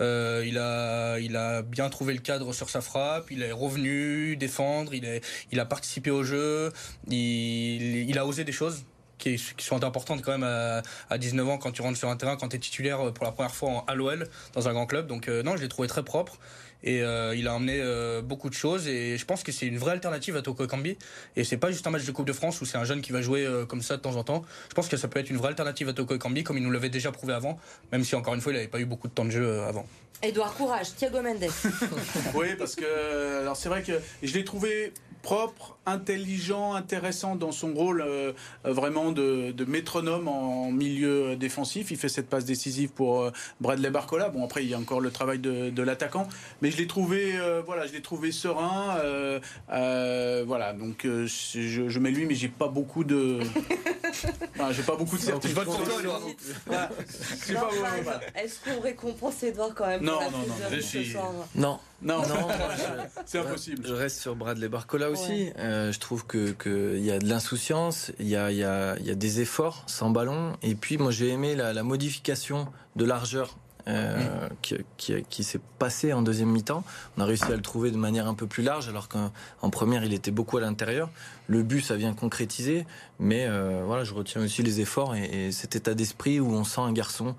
Euh, 0.00 0.44
il 0.46 0.58
a, 0.58 1.18
il 1.18 1.36
a 1.36 1.62
bien 1.62 1.88
trouvé 1.88 2.14
le 2.14 2.20
cadre 2.20 2.52
sur 2.52 2.70
sa 2.70 2.80
frappe. 2.80 3.30
Il 3.30 3.42
est 3.42 3.52
revenu 3.52 4.36
défendre. 4.36 4.94
Il 4.94 5.04
est, 5.04 5.24
il 5.52 5.60
a 5.60 5.64
participé 5.64 6.10
au 6.10 6.22
jeu. 6.22 6.72
Il, 7.08 8.08
il 8.08 8.18
a 8.18 8.26
osé 8.26 8.44
des 8.44 8.52
choses 8.52 8.84
qui, 9.18 9.38
sont 9.58 9.84
importantes 9.84 10.22
quand 10.22 10.32
même 10.32 10.44
à, 10.44 10.82
à 11.10 11.18
19 11.18 11.48
ans 11.48 11.58
quand 11.58 11.72
tu 11.72 11.82
rentres 11.82 11.98
sur 11.98 12.08
un 12.08 12.16
terrain, 12.16 12.36
quand 12.36 12.48
tu 12.48 12.56
es 12.56 12.58
titulaire 12.58 13.12
pour 13.12 13.24
la 13.24 13.32
première 13.32 13.54
fois 13.54 13.84
à 13.86 13.94
l'OL 13.94 14.28
dans 14.54 14.68
un 14.68 14.72
grand 14.72 14.86
club. 14.86 15.06
Donc 15.06 15.28
euh, 15.28 15.42
non, 15.42 15.56
je 15.56 15.62
l'ai 15.62 15.68
trouvé 15.68 15.88
très 15.88 16.04
propre. 16.04 16.38
Et 16.86 17.02
euh, 17.02 17.34
il 17.34 17.48
a 17.48 17.54
emmené 17.54 17.80
euh, 17.80 18.22
beaucoup 18.22 18.48
de 18.48 18.54
choses 18.54 18.86
et 18.86 19.18
je 19.18 19.24
pense 19.24 19.42
que 19.42 19.50
c'est 19.50 19.66
une 19.66 19.76
vraie 19.76 19.90
alternative 19.90 20.36
à 20.36 20.42
Toko 20.42 20.64
Ekambi. 20.64 20.96
Et 21.34 21.42
c'est 21.42 21.56
pas 21.56 21.72
juste 21.72 21.84
un 21.88 21.90
match 21.90 22.04
de 22.04 22.12
Coupe 22.12 22.26
de 22.26 22.32
France 22.32 22.60
où 22.60 22.64
c'est 22.64 22.78
un 22.78 22.84
jeune 22.84 23.02
qui 23.02 23.10
va 23.10 23.20
jouer 23.20 23.44
euh, 23.44 23.66
comme 23.66 23.82
ça 23.82 23.96
de 23.96 24.02
temps 24.02 24.14
en 24.14 24.22
temps. 24.22 24.44
Je 24.68 24.74
pense 24.74 24.88
que 24.88 24.96
ça 24.96 25.08
peut 25.08 25.18
être 25.18 25.28
une 25.28 25.36
vraie 25.36 25.48
alternative 25.48 25.88
à 25.88 25.92
Toko 25.92 26.14
Ekambi 26.14 26.44
comme 26.44 26.58
il 26.58 26.62
nous 26.62 26.70
l'avait 26.70 26.88
déjà 26.88 27.10
prouvé 27.10 27.34
avant, 27.34 27.58
même 27.90 28.04
si 28.04 28.14
encore 28.14 28.34
une 28.34 28.40
fois 28.40 28.52
il 28.52 28.54
n'avait 28.54 28.68
pas 28.68 28.78
eu 28.78 28.84
beaucoup 28.86 29.08
de 29.08 29.12
temps 29.12 29.24
de 29.24 29.30
jeu 29.30 29.44
euh, 29.44 29.68
avant. 29.68 29.84
Edouard, 30.22 30.54
courage. 30.54 30.94
Thiago 30.94 31.20
Mendes. 31.20 31.50
Oui, 32.34 32.54
parce 32.56 32.76
que 32.76 33.40
alors 33.40 33.56
c'est 33.56 33.68
vrai 33.68 33.82
que 33.82 34.00
je 34.22 34.32
l'ai 34.32 34.44
trouvé 34.44 34.92
propre, 35.22 35.76
intelligent, 35.86 36.74
intéressant 36.74 37.36
dans 37.36 37.52
son 37.52 37.72
rôle 37.74 38.00
euh, 38.00 38.32
vraiment 38.64 39.12
de, 39.12 39.50
de 39.52 39.64
métronome 39.64 40.28
en 40.28 40.70
milieu 40.70 41.36
défensif. 41.36 41.90
Il 41.90 41.96
fait 41.96 42.08
cette 42.08 42.28
passe 42.28 42.44
décisive 42.44 42.90
pour 42.90 43.20
euh, 43.22 43.30
Bradley 43.60 43.90
Barcola. 43.90 44.28
Bon 44.28 44.44
après 44.44 44.64
il 44.64 44.70
y 44.70 44.74
a 44.74 44.78
encore 44.78 45.00
le 45.00 45.10
travail 45.10 45.38
de, 45.38 45.70
de 45.70 45.82
l'attaquant, 45.82 46.28
mais 46.62 46.70
je 46.70 46.76
l'ai 46.78 46.86
trouvé 46.86 47.36
euh, 47.38 47.62
voilà, 47.64 47.86
je 47.86 47.92
l'ai 47.92 48.02
trouvé 48.02 48.32
serein. 48.32 48.96
euh, 48.98 49.40
euh, 49.72 50.44
voilà, 50.46 50.72
donc 50.72 51.04
euh, 51.04 51.26
je, 51.26 51.88
je 51.88 51.98
mets 51.98 52.10
lui, 52.10 52.26
mais 52.26 52.34
j'ai 52.34 52.48
pas 52.48 52.68
beaucoup 52.68 53.04
de, 53.04 53.40
Enfin, 54.58 54.72
j'ai 54.72 54.82
pas 54.82 54.96
beaucoup 54.96 55.16
de 55.16 55.22
certitude. 55.22 55.58
Est-ce 58.34 58.58
qu'on 58.64 58.80
récompense 58.80 59.42
Edouard 59.42 59.74
quand 59.74 59.86
même 59.86 60.02
Non, 60.02 60.12
pour 60.14 60.20
la 60.22 60.30
non, 60.30 60.38
non, 60.38 60.54
je 60.72 60.80
suis- 60.80 61.10
soir? 61.12 61.32
Non, 61.54 61.78
Non, 62.02 62.20
non, 62.28 62.48
c'est 63.26 63.38
impossible. 63.38 63.86
Je 63.86 63.94
reste 63.94 64.20
sur 64.20 64.36
Bradley 64.36 64.68
Barcola 64.68 65.10
aussi. 65.10 65.30
Ouais. 65.44 65.54
Euh, 65.58 65.92
je 65.92 65.98
trouve 65.98 66.26
que 66.26 66.50
qu'il 66.52 67.04
y 67.04 67.10
a 67.10 67.18
de 67.18 67.26
l'insouciance, 67.26 68.12
il 68.18 68.28
y 68.28 68.36
a, 68.36 68.50
il 68.50 68.58
y, 68.58 68.64
a, 68.64 68.96
il 68.98 69.06
y 69.06 69.10
a 69.10 69.14
des 69.14 69.40
efforts 69.40 69.82
sans 69.86 70.10
ballon. 70.10 70.52
Et 70.62 70.74
puis 70.74 70.98
moi 70.98 71.10
j'ai 71.10 71.28
aimé 71.30 71.56
la, 71.56 71.72
la 71.72 71.82
modification 71.82 72.68
de 72.96 73.04
largeur. 73.04 73.56
euh, 73.88 74.48
qui, 74.62 74.74
qui, 74.96 75.22
qui 75.30 75.44
s'est 75.44 75.60
passée 75.78 76.12
en 76.12 76.20
deuxième 76.20 76.50
mi-temps. 76.50 76.82
On 77.16 77.20
a 77.22 77.24
réussi 77.24 77.44
à 77.44 77.54
le 77.54 77.62
trouver 77.62 77.92
de 77.92 77.96
manière 77.96 78.26
un 78.26 78.34
peu 78.34 78.48
plus 78.48 78.64
large, 78.64 78.88
alors 78.88 79.08
qu'en 79.08 79.30
en 79.62 79.70
première, 79.70 80.02
il 80.02 80.12
était 80.12 80.32
beaucoup 80.32 80.56
à 80.56 80.60
l'intérieur. 80.60 81.08
Le 81.46 81.62
but, 81.62 81.82
ça 81.82 81.94
vient 81.94 82.12
concrétiser, 82.12 82.84
mais 83.20 83.46
euh, 83.46 83.84
voilà, 83.86 84.02
je 84.02 84.12
retiens 84.12 84.42
aussi 84.42 84.64
les 84.64 84.80
efforts 84.80 85.14
et, 85.14 85.46
et 85.46 85.52
cet 85.52 85.76
état 85.76 85.94
d'esprit 85.94 86.40
où 86.40 86.52
on 86.52 86.64
sent 86.64 86.80
un 86.80 86.92
garçon 86.92 87.36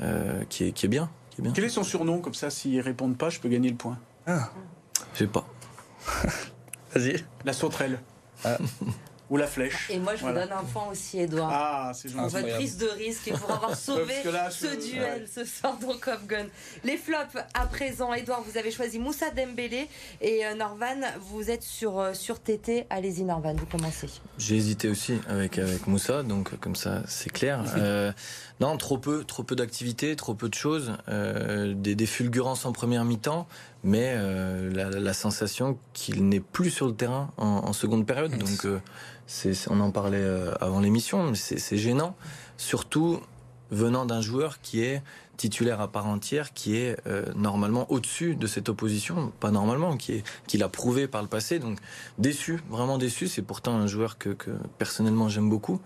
euh, 0.00 0.42
qui, 0.48 0.64
est, 0.64 0.72
qui 0.72 0.86
est 0.86 0.88
bien. 0.88 1.08
Qui 1.34 1.40
est 1.40 1.42
bien. 1.44 1.52
Quel 1.52 1.64
est 1.64 1.68
son 1.68 1.82
surnom? 1.82 2.20
Comme 2.20 2.34
ça 2.34 2.50
S'ils 2.50 2.80
répondent 2.80 3.16
pas, 3.16 3.30
je 3.30 3.40
peux 3.40 3.48
gagner 3.48 3.70
le 3.70 3.76
point. 3.76 3.98
Je 4.26 4.34
sais 5.14 5.26
pas. 5.26 5.46
Vas-y. 6.94 7.24
La 7.44 7.52
sauterelle. 7.52 8.00
Ou 9.30 9.36
la 9.38 9.46
flèche. 9.46 9.88
Et 9.90 9.98
moi, 9.98 10.14
je 10.16 10.20
Voilà. 10.20 10.42
vous 10.42 10.48
donne 10.48 10.58
un 10.58 10.64
point 10.64 10.86
aussi, 10.90 11.18
Edouard. 11.20 11.50
Ah, 11.52 11.92
c'est 11.94 12.08
Pour 12.12 12.20
gentil. 12.20 12.24
votre 12.32 12.36
incroyable. 12.36 12.58
prise 12.62 12.76
de 12.78 12.86
risque 12.88 13.28
et 13.28 13.32
pour 13.32 13.50
avoir 13.50 13.74
sauvé 13.76 14.14
là, 14.30 14.50
ce 14.50 14.66
je- 14.66 14.90
duel 14.92 15.22
ouais. 15.22 15.26
ce 15.34 15.44
soir 15.44 15.78
dans 15.80 15.94
Top 15.96 16.26
Gun. 16.26 16.46
Les 16.84 16.96
flops 16.98 17.36
à 17.54 17.66
présent, 17.66 18.12
Edouard, 18.12 18.42
vous 18.42 18.58
avez 18.58 18.70
choisi 18.70 18.98
Moussa 18.98 19.30
Dembélé 19.30 19.88
et 20.20 20.44
euh, 20.44 20.54
Norvan, 20.54 21.00
vous 21.20 21.50
êtes 21.50 21.62
sur, 21.62 21.98
euh, 21.98 22.12
sur 22.14 22.38
TT. 22.40 22.86
Allez-y, 22.90 23.22
Norvan, 23.24 23.54
vous 23.54 23.66
commencez. 23.66 24.08
J'ai 24.38 24.56
hésité 24.56 24.88
aussi 24.88 25.18
avec 25.28 25.58
avec 25.58 25.86
Moussa, 25.86 26.22
donc 26.22 26.52
euh, 26.52 26.56
comme 26.60 26.76
ça 26.76 27.02
c'est 27.06 27.30
clair. 27.30 27.62
Euh, 27.76 28.12
non, 28.60 28.76
trop 28.76 28.98
peu, 28.98 29.24
trop 29.24 29.42
peu 29.42 29.56
d'activités, 29.56 30.14
trop 30.16 30.34
peu 30.34 30.48
de 30.48 30.54
choses, 30.54 30.92
euh, 31.08 31.74
des, 31.76 31.94
des 31.96 32.06
fulgurances 32.06 32.64
en 32.66 32.72
première 32.72 33.04
mi-temps, 33.04 33.48
mais 33.84 34.14
euh, 34.16 34.72
la, 34.72 34.88
la 34.88 35.12
sensation 35.12 35.78
qu'il 35.92 36.28
n'est 36.28 36.40
plus 36.40 36.70
sur 36.70 36.86
le 36.86 36.94
terrain 36.94 37.30
en, 37.36 37.46
en 37.46 37.72
seconde 37.72 38.06
période. 38.06 38.36
Donc 38.36 38.64
euh, 38.64 38.80
on 39.70 39.80
en 39.80 39.90
parlait 39.90 40.18
euh, 40.18 40.54
avant 40.60 40.80
l'émission, 40.80 41.30
mais 41.30 41.36
c'est, 41.36 41.76
gênant, 41.76 42.16
surtout 42.56 43.20
venant 43.70 44.06
d'un 44.06 44.20
joueur 44.20 44.60
qui 44.60 44.82
est 44.82 45.02
titulaire 45.36 45.80
à 45.80 45.88
part 45.88 46.06
entière, 46.06 46.52
qui 46.52 46.76
est 46.76 46.96
euh, 47.06 47.24
normalement 47.34 47.90
au-dessus 47.90 48.36
de 48.36 48.46
cette 48.46 48.68
opposition, 48.68 49.32
pas 49.40 49.50
normalement, 49.50 49.96
qui 49.96 50.12
est 50.12 50.24
qui 50.46 50.58
l'a 50.58 50.68
prouvé 50.68 51.08
par 51.08 51.22
le 51.22 51.28
passé. 51.28 51.58
Donc 51.58 51.78
déçu, 52.18 52.62
vraiment 52.70 52.98
déçu. 52.98 53.28
C'est 53.28 53.42
pourtant 53.42 53.74
un 53.74 53.86
joueur 53.86 54.16
que, 54.16 54.30
que 54.30 54.50
personnellement 54.78 55.28
j'aime 55.28 55.50
beaucoup, 55.50 55.80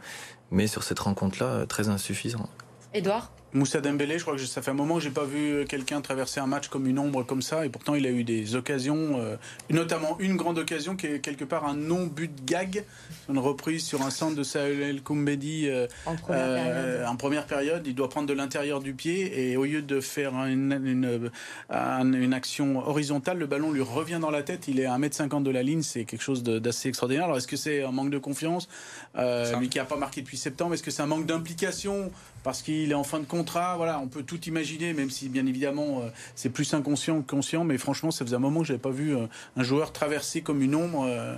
mais 0.50 0.66
sur 0.66 0.82
cette 0.82 0.98
rencontre-là, 0.98 1.66
très 1.66 1.88
insuffisant. 1.88 2.48
Edouard 2.94 3.32
Moussa 3.54 3.80
Dembélé, 3.80 4.18
je 4.18 4.24
crois 4.24 4.36
que 4.36 4.42
ça 4.44 4.60
fait 4.60 4.70
un 4.70 4.74
moment 4.74 4.96
que 4.96 5.00
j'ai 5.00 5.10
pas 5.10 5.24
vu 5.24 5.64
quelqu'un 5.66 6.00
traverser 6.02 6.38
un 6.38 6.46
match 6.46 6.68
comme 6.68 6.86
une 6.86 6.98
ombre 6.98 7.22
comme 7.24 7.40
ça, 7.40 7.64
et 7.64 7.70
pourtant 7.70 7.94
il 7.94 8.06
a 8.06 8.10
eu 8.10 8.22
des 8.22 8.54
occasions, 8.56 9.18
euh, 9.20 9.36
notamment 9.70 10.18
une 10.20 10.36
grande 10.36 10.58
occasion 10.58 10.96
qui 10.96 11.06
est 11.06 11.20
quelque 11.20 11.44
part 11.44 11.64
un 11.66 11.74
non-but 11.74 12.30
gag, 12.44 12.84
une 13.30 13.38
reprise 13.38 13.84
sur 13.84 14.02
un 14.02 14.10
centre 14.10 14.36
de 14.36 14.42
Saël 14.42 14.82
El 14.82 15.02
Koumbedi 15.02 15.66
euh, 15.68 15.86
en 16.04 16.14
première 16.16 16.40
euh, 16.40 16.64
période. 16.64 17.06
en 17.08 17.16
première 17.16 17.46
période, 17.46 17.86
il 17.86 17.94
doit 17.94 18.10
prendre 18.10 18.26
de 18.28 18.34
l'intérieur 18.34 18.80
du 18.80 18.92
pied 18.92 19.50
et 19.50 19.56
au 19.56 19.64
lieu 19.64 19.80
de 19.80 20.00
faire 20.00 20.34
une, 20.44 20.72
une, 20.84 21.30
un- 21.70 22.12
une 22.12 22.34
action 22.34 22.86
horizontale, 22.86 23.38
le 23.38 23.46
ballon 23.46 23.72
lui 23.72 23.80
revient 23.82 24.18
dans 24.20 24.30
la 24.30 24.42
tête. 24.42 24.68
Il 24.68 24.78
est 24.78 24.84
à 24.86 24.98
1m50 24.98 25.42
de 25.42 25.50
la 25.50 25.62
ligne, 25.62 25.82
c'est 25.82 26.04
quelque 26.04 26.22
chose 26.22 26.42
d'assez 26.42 26.90
extraordinaire. 26.90 27.24
Alors 27.24 27.38
est-ce 27.38 27.48
que 27.48 27.56
c'est 27.56 27.82
un 27.82 27.92
manque 27.92 28.10
de 28.10 28.18
confiance 28.18 28.68
euh. 29.16 29.56
Lui 29.58 29.68
qui 29.70 29.78
n'a 29.78 29.84
pas 29.86 29.96
marqué 29.96 30.20
depuis 30.20 30.36
septembre, 30.36 30.74
est-ce 30.74 30.82
que 30.82 30.90
c'est 30.90 31.02
un 31.02 31.06
manque 31.06 31.24
d'implication 31.26 32.10
parce 32.42 32.62
qu'il 32.62 32.90
est 32.90 32.94
en 32.94 33.04
fin 33.04 33.20
de 33.20 33.24
contrat 33.24 33.76
Voilà, 33.76 33.98
on 34.00 34.08
peut 34.08 34.22
tout 34.22 34.40
imaginer, 34.44 34.94
même 34.94 35.10
si 35.10 35.28
bien 35.28 35.46
évidemment 35.46 36.02
euh, 36.02 36.08
c'est 36.34 36.50
plus 36.50 36.72
inconscient 36.74 37.20
que 37.22 37.30
conscient. 37.30 37.64
Mais 37.64 37.78
franchement, 37.78 38.10
ça 38.10 38.24
faisait 38.24 38.36
un 38.36 38.40
moment 38.40 38.60
que 38.60 38.66
j'avais 38.66 38.78
pas 38.78 38.90
vu 38.90 39.16
euh, 39.16 39.26
un 39.56 39.62
joueur 39.62 39.92
traverser 39.92 40.42
comme 40.42 40.62
une 40.62 40.74
ombre 40.74 41.04
euh, 41.06 41.36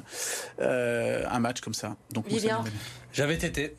euh, 0.61 1.25
un 1.31 1.41
match 1.41 1.61
comme 1.61 1.75
ça. 1.75 1.97
Donc. 2.13 2.27
J'avais 3.13 3.39
Tété. 3.39 3.75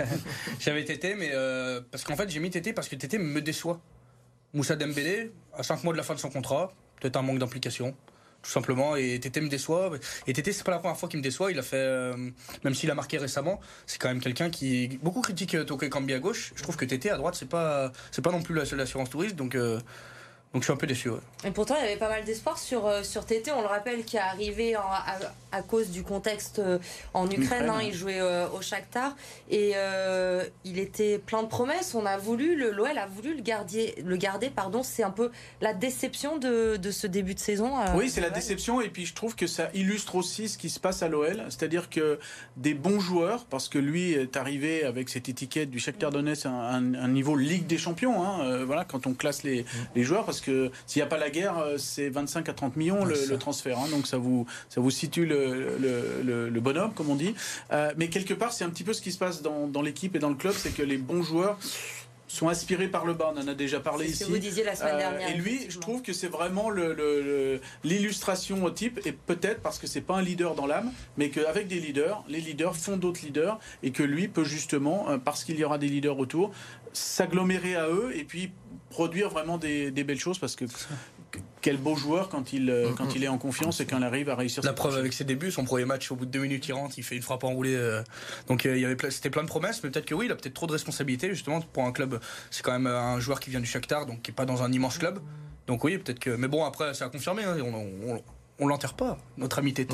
J'avais 0.60 0.84
Tété, 0.84 1.14
mais 1.14 1.30
euh, 1.32 1.80
parce 1.90 2.04
qu'en 2.04 2.16
fait, 2.16 2.28
j'ai 2.28 2.40
mis 2.40 2.50
Tété 2.50 2.72
parce 2.72 2.88
que 2.88 2.96
Tété 2.96 3.18
me 3.18 3.40
déçoit. 3.40 3.80
Moussa 4.52 4.76
Dembélé, 4.76 5.32
à 5.56 5.62
5 5.62 5.84
mois 5.84 5.92
de 5.92 5.98
la 5.98 6.02
fin 6.02 6.14
de 6.14 6.20
son 6.20 6.30
contrat, 6.30 6.72
peut-être 7.00 7.16
un 7.16 7.22
manque 7.22 7.38
d'implication, 7.38 7.94
tout 8.46 8.52
simplement. 8.52 8.94
Et 8.96 9.18
Tété 9.18 9.40
me 9.40 9.48
déçoit. 9.48 9.90
Et 10.26 10.32
Tété, 10.32 10.52
c'est 10.52 10.64
pas 10.64 10.70
la 10.70 10.78
première 10.78 10.96
fois 10.96 11.08
qu'il 11.08 11.18
me 11.18 11.22
déçoit. 11.22 11.50
Il 11.50 11.58
a 11.58 11.62
fait, 11.62 11.76
euh, 11.76 12.16
même 12.62 12.74
s'il 12.74 12.90
a 12.90 12.94
marqué 12.94 13.18
récemment, 13.18 13.60
c'est 13.86 14.00
quand 14.00 14.08
même 14.08 14.20
quelqu'un 14.20 14.50
qui 14.50 14.98
beaucoup 15.02 15.20
critique 15.20 15.56
euh, 15.56 15.64
Toké 15.64 15.88
Kambi 15.88 16.14
à 16.14 16.20
gauche. 16.20 16.52
Je 16.54 16.62
trouve 16.62 16.76
que 16.76 16.84
Tété 16.84 17.10
à 17.10 17.16
droite, 17.16 17.34
c'est 17.34 17.48
pas, 17.48 17.92
c'est 18.12 18.22
pas 18.22 18.30
non 18.30 18.42
plus 18.42 18.54
la 18.54 18.64
seule 18.64 18.80
assurance 18.80 19.10
touriste. 19.10 19.34
Donc, 19.34 19.56
euh, 19.56 19.80
donc 20.56 20.62
je 20.62 20.68
suis 20.68 20.72
un 20.72 20.76
peu 20.76 20.86
déçu. 20.86 21.10
ouais. 21.10 21.18
Et 21.44 21.50
pourtant, 21.50 21.74
il 21.78 21.82
y 21.84 21.86
avait 21.86 21.98
pas 21.98 22.08
mal 22.08 22.24
d'espoir 22.24 22.56
sur, 22.56 22.86
euh, 22.86 23.02
sur 23.02 23.26
TT. 23.26 23.52
On 23.52 23.60
le 23.60 23.66
rappelle, 23.66 24.06
qui 24.06 24.16
est 24.16 24.20
arrivé 24.20 24.74
en- 24.74 24.80
à, 24.80 25.18
à 25.52 25.60
cause 25.60 25.90
du 25.90 26.02
contexte 26.02 26.60
euh, 26.60 26.78
en 27.12 27.26
Ukraine. 27.26 27.42
Ukraine, 27.42 27.68
hein. 27.70 27.80
il 27.82 27.92
jouait 27.92 28.20
euh, 28.22 28.48
au 28.48 28.62
Shakhtar 28.62 29.14
et 29.50 29.72
euh, 29.74 30.44
il 30.64 30.78
était 30.78 31.18
plein 31.18 31.42
de 31.42 31.48
promesses. 31.48 31.94
On 31.94 32.06
a 32.06 32.16
voulu, 32.16 32.56
le 32.56 32.70
l'OL 32.70 32.96
a 32.96 33.06
voulu 33.06 33.34
le 33.36 33.42
garder. 33.42 33.94
Le 34.02 34.16
garder, 34.16 34.48
pardon. 34.48 34.82
C'est 34.82 35.02
un 35.02 35.10
peu 35.10 35.30
la 35.60 35.74
déception 35.74 36.38
de, 36.38 36.76
de 36.76 36.90
ce 36.90 37.06
début 37.06 37.34
de 37.34 37.38
saison. 37.38 37.78
euh, 37.78 37.84
Oui, 37.94 38.08
c'est 38.08 38.22
la 38.22 38.30
déception 38.30 38.80
et 38.80 38.88
puis 38.88 39.04
je 39.04 39.12
trouve 39.14 39.36
que 39.36 39.46
ça 39.46 39.68
illustre 39.74 40.14
aussi 40.14 40.48
ce 40.48 40.56
qui 40.56 40.70
se 40.70 40.80
passe 40.80 41.02
à 41.02 41.08
l'OL, 41.08 41.44
c'est-à-dire 41.50 41.90
que 41.90 42.18
des 42.56 42.72
bons 42.72 42.98
joueurs, 42.98 43.44
parce 43.44 43.68
que 43.68 43.78
lui 43.78 44.12
est 44.14 44.38
arrivé 44.38 44.84
avec 44.84 45.10
cette 45.10 45.28
étiquette 45.28 45.70
du 45.70 45.78
Shakhtar 45.80 46.10
Donetsk 46.12 46.46
à 46.46 46.48
un, 46.50 46.94
un 46.94 47.08
niveau 47.08 47.36
Ligue 47.36 47.66
des 47.66 47.76
Champions, 47.76 48.24
hein, 48.24 48.40
euh, 48.46 48.64
voilà, 48.64 48.84
quand 48.86 49.06
on 49.06 49.12
classe 49.12 49.42
les, 49.42 49.66
les 49.94 50.02
joueurs, 50.02 50.24
parce 50.24 50.40
que 50.40 50.45
s'il 50.86 51.00
n'y 51.00 51.02
a 51.02 51.06
pas 51.06 51.18
la 51.18 51.30
guerre, 51.30 51.58
euh, 51.58 51.78
c'est 51.78 52.08
25 52.08 52.48
à 52.48 52.52
30 52.52 52.76
millions 52.76 53.04
le, 53.04 53.14
transfert, 53.38 53.78
hein, 53.78 53.88
donc 53.90 54.06
ça 54.06 54.16
vous 54.18 54.46
ça 54.68 54.80
vous 54.80 54.90
situe 54.90 55.26
le, 55.26 55.76
le, 55.78 56.22
le- 56.24 56.48
le 56.48 56.60
bonhomme, 56.60 56.92
comme 56.94 57.10
on 57.10 57.14
dit. 57.16 57.34
Euh, 57.72 57.92
mais 57.96 58.08
quelque 58.08 58.34
part, 58.34 58.52
c'est 58.52 58.64
un 58.64 58.70
petit 58.70 58.84
peu 58.84 58.92
ce 58.92 59.02
qui 59.02 59.12
se 59.12 59.18
passe 59.18 59.42
dans, 59.42 59.66
dans 59.66 59.82
l'équipe 59.82 60.14
et 60.16 60.18
dans 60.18 60.30
le 60.30 60.34
club, 60.36 60.54
c'est 60.56 60.74
que 60.74 60.82
les 60.82 60.96
bons 60.98 61.22
joueurs 61.22 61.58
sont 62.28 62.48
aspirés 62.48 62.88
par 62.88 63.06
le 63.06 63.14
bas. 63.14 63.32
On 63.34 63.40
en 63.40 63.48
a 63.48 63.54
déjà 63.54 63.80
parlé 63.80 64.06
C'est 64.06 64.10
ici. 64.12 64.18
ce 64.24 64.28
que 64.28 64.32
vous 64.32 64.38
disiez 64.38 64.64
la 64.64 64.74
semaine 64.74 64.94
Euh, 64.96 64.98
dernière. 64.98 65.30
et 65.30 65.34
lui, 65.34 65.66
je 65.68 65.78
trouve 65.78 66.02
que 66.02 66.12
c'est 66.12 66.26
vraiment 66.28 66.70
le- 66.70 66.92
le- 66.94 67.22
le- 67.22 67.60
l'illustration 67.84 68.64
au 68.64 68.70
type, 68.70 69.00
et 69.06 69.12
peut-être 69.12 69.60
parce 69.62 69.78
que 69.78 69.86
c'est 69.86 70.00
pas 70.00 70.16
un 70.16 70.22
leader 70.22 70.54
dans 70.54 70.66
l'âme, 70.66 70.92
mais 71.16 71.30
qu'avec 71.30 71.68
des 71.68 71.78
leaders, 71.80 72.24
les 72.28 72.40
leaders 72.40 72.76
font 72.76 72.96
d'autres 72.96 73.20
leaders, 73.24 73.58
et 73.82 73.90
que 73.92 74.02
lui 74.02 74.28
peut 74.28 74.44
justement, 74.44 75.08
euh, 75.10 75.18
parce 75.18 75.44
qu'il 75.44 75.58
y 75.58 75.64
aura 75.64 75.78
des 75.78 75.88
leaders 75.88 76.18
autour, 76.18 76.52
s'agglomérer 76.92 77.76
à 77.76 77.88
eux 77.88 78.10
et 78.14 78.24
puis 78.24 78.50
produire 78.90 79.28
vraiment 79.28 79.58
des, 79.58 79.90
des 79.90 80.04
belles 80.04 80.18
choses, 80.20 80.38
parce 80.38 80.56
que 80.56 80.64
quel 81.66 81.78
beau 81.78 81.96
joueur 81.96 82.28
quand 82.28 82.52
il, 82.52 82.70
euh, 82.70 82.92
quand 82.96 83.16
il 83.16 83.24
est 83.24 83.28
en 83.28 83.38
confiance 83.38 83.80
et 83.80 83.86
quand 83.86 83.98
il 83.98 84.04
arrive 84.04 84.28
à 84.30 84.36
réussir 84.36 84.62
La 84.62 84.72
preuve 84.72 84.96
avec 84.96 85.12
ses 85.12 85.24
débuts, 85.24 85.50
son 85.50 85.64
premier 85.64 85.84
match, 85.84 86.12
au 86.12 86.14
bout 86.14 86.24
de 86.24 86.30
deux 86.30 86.38
minutes, 86.38 86.68
il 86.68 86.72
rentre, 86.74 86.96
il 86.96 87.02
fait 87.02 87.16
une 87.16 87.22
frappe 87.22 87.42
enroulée. 87.42 87.74
euh, 87.74 88.04
donc 88.46 88.66
euh, 88.66 88.76
il 88.76 88.82
y 88.82 88.84
avait, 88.84 88.94
plein- 88.94 89.10
c'était 89.10 89.30
plein 89.30 89.42
de 89.42 89.48
promesses, 89.48 89.82
mais 89.82 89.90
peut-être 89.90 90.06
que 90.06 90.14
oui, 90.14 90.26
il 90.26 90.32
a 90.32 90.36
peut-être 90.36 90.54
trop 90.54 90.68
de 90.68 90.72
responsabilités 90.72 91.28
justement 91.30 91.60
pour 91.60 91.82
un 91.84 91.90
club. 91.90 92.20
C'est 92.52 92.62
quand 92.62 92.70
même 92.70 92.86
un 92.86 93.18
joueur 93.18 93.40
qui 93.40 93.50
vient 93.50 93.58
du 93.58 93.66
Shakhtar, 93.66 94.06
donc 94.06 94.22
qui 94.22 94.30
est 94.30 94.34
pas 94.34 94.44
dans 94.46 94.62
un 94.62 94.70
immense 94.70 94.96
club. 94.98 95.18
Donc 95.66 95.82
oui, 95.82 95.98
peut-être 95.98 96.20
que. 96.20 96.30
Mais 96.30 96.46
bon, 96.46 96.64
après, 96.64 96.94
c'est 96.94 97.02
à 97.02 97.08
confirmer. 97.08 97.42
hein, 97.42 97.56
on, 97.60 98.12
on, 98.14 98.22
on 98.60 98.66
l'enterre 98.68 98.94
pas, 98.94 99.18
notre 99.36 99.58
ami 99.58 99.74
Tété. 99.74 99.92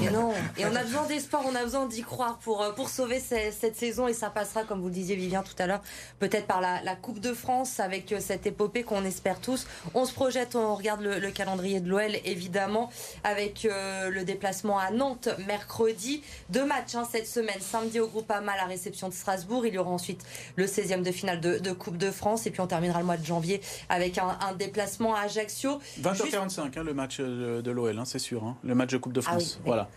Et 0.00 0.10
non, 0.10 0.32
et 0.56 0.64
on 0.64 0.74
a 0.74 0.82
besoin 0.82 1.06
d'espoir, 1.06 1.42
on 1.46 1.54
a 1.54 1.62
besoin 1.62 1.86
d'y 1.86 2.02
croire 2.02 2.38
pour, 2.38 2.62
euh, 2.62 2.72
pour 2.72 2.88
sauver 2.88 3.20
ce- 3.20 3.52
cette 3.52 3.76
saison 3.76 4.08
et 4.08 4.14
ça 4.14 4.30
passera, 4.30 4.64
comme 4.64 4.80
vous 4.80 4.86
le 4.88 4.92
disiez 4.94 5.16
Vivien 5.16 5.42
tout 5.42 5.54
à 5.58 5.66
l'heure, 5.66 5.82
peut-être 6.18 6.46
par 6.46 6.60
la, 6.62 6.82
la 6.82 6.96
Coupe 6.96 7.20
de 7.20 7.34
France 7.34 7.78
avec 7.78 8.10
euh, 8.12 8.18
cette 8.18 8.46
épopée 8.46 8.84
qu'on 8.84 9.04
espère 9.04 9.38
tous. 9.40 9.66
On 9.94 10.06
se 10.06 10.14
projette, 10.14 10.56
on 10.56 10.74
regarde 10.76 11.02
le, 11.02 11.18
le 11.18 11.30
calendrier 11.30 11.80
de 11.80 11.88
l'OL 11.90 12.16
évidemment 12.24 12.90
avec 13.22 13.66
euh, 13.66 14.08
le 14.08 14.24
déplacement 14.24 14.78
à 14.78 14.90
Nantes 14.90 15.28
mercredi. 15.46 16.22
Deux 16.48 16.64
matchs 16.64 16.94
hein, 16.94 17.06
cette 17.10 17.26
semaine, 17.26 17.60
samedi 17.60 18.00
au 18.00 18.08
Groupama, 18.08 18.56
la 18.56 18.64
réception 18.64 19.08
de 19.08 19.14
Strasbourg. 19.14 19.66
Il 19.66 19.74
y 19.74 19.78
aura 19.78 19.90
ensuite 19.90 20.22
le 20.56 20.64
16e 20.66 21.02
de 21.02 21.12
finale 21.12 21.40
de, 21.40 21.58
de 21.58 21.72
Coupe 21.72 21.98
de 21.98 22.10
France 22.10 22.46
et 22.46 22.50
puis 22.50 22.60
on 22.60 22.66
terminera 22.66 22.98
le 23.00 23.04
mois 23.06 23.18
de 23.18 23.26
janvier 23.26 23.60
avec 23.90 24.16
un, 24.18 24.38
un 24.40 24.54
déplacement 24.54 25.14
à 25.14 25.20
Ajaccio. 25.22 25.78
20h45 26.00 26.78
hein, 26.78 26.82
le 26.82 26.94
match 26.94 27.18
de, 27.20 27.70
l'OL, 27.70 27.98
hein, 27.98 28.04
c'est 28.06 28.18
sûr, 28.18 28.42
hein, 28.44 28.56
le 28.64 28.74
match 28.74 28.90
de 28.90 28.98
Coupe 28.98 29.12
de 29.12 29.20
Ah 29.26 29.34
oui, 29.36 29.44
France. 29.44 29.60
Voilà. 29.72 29.88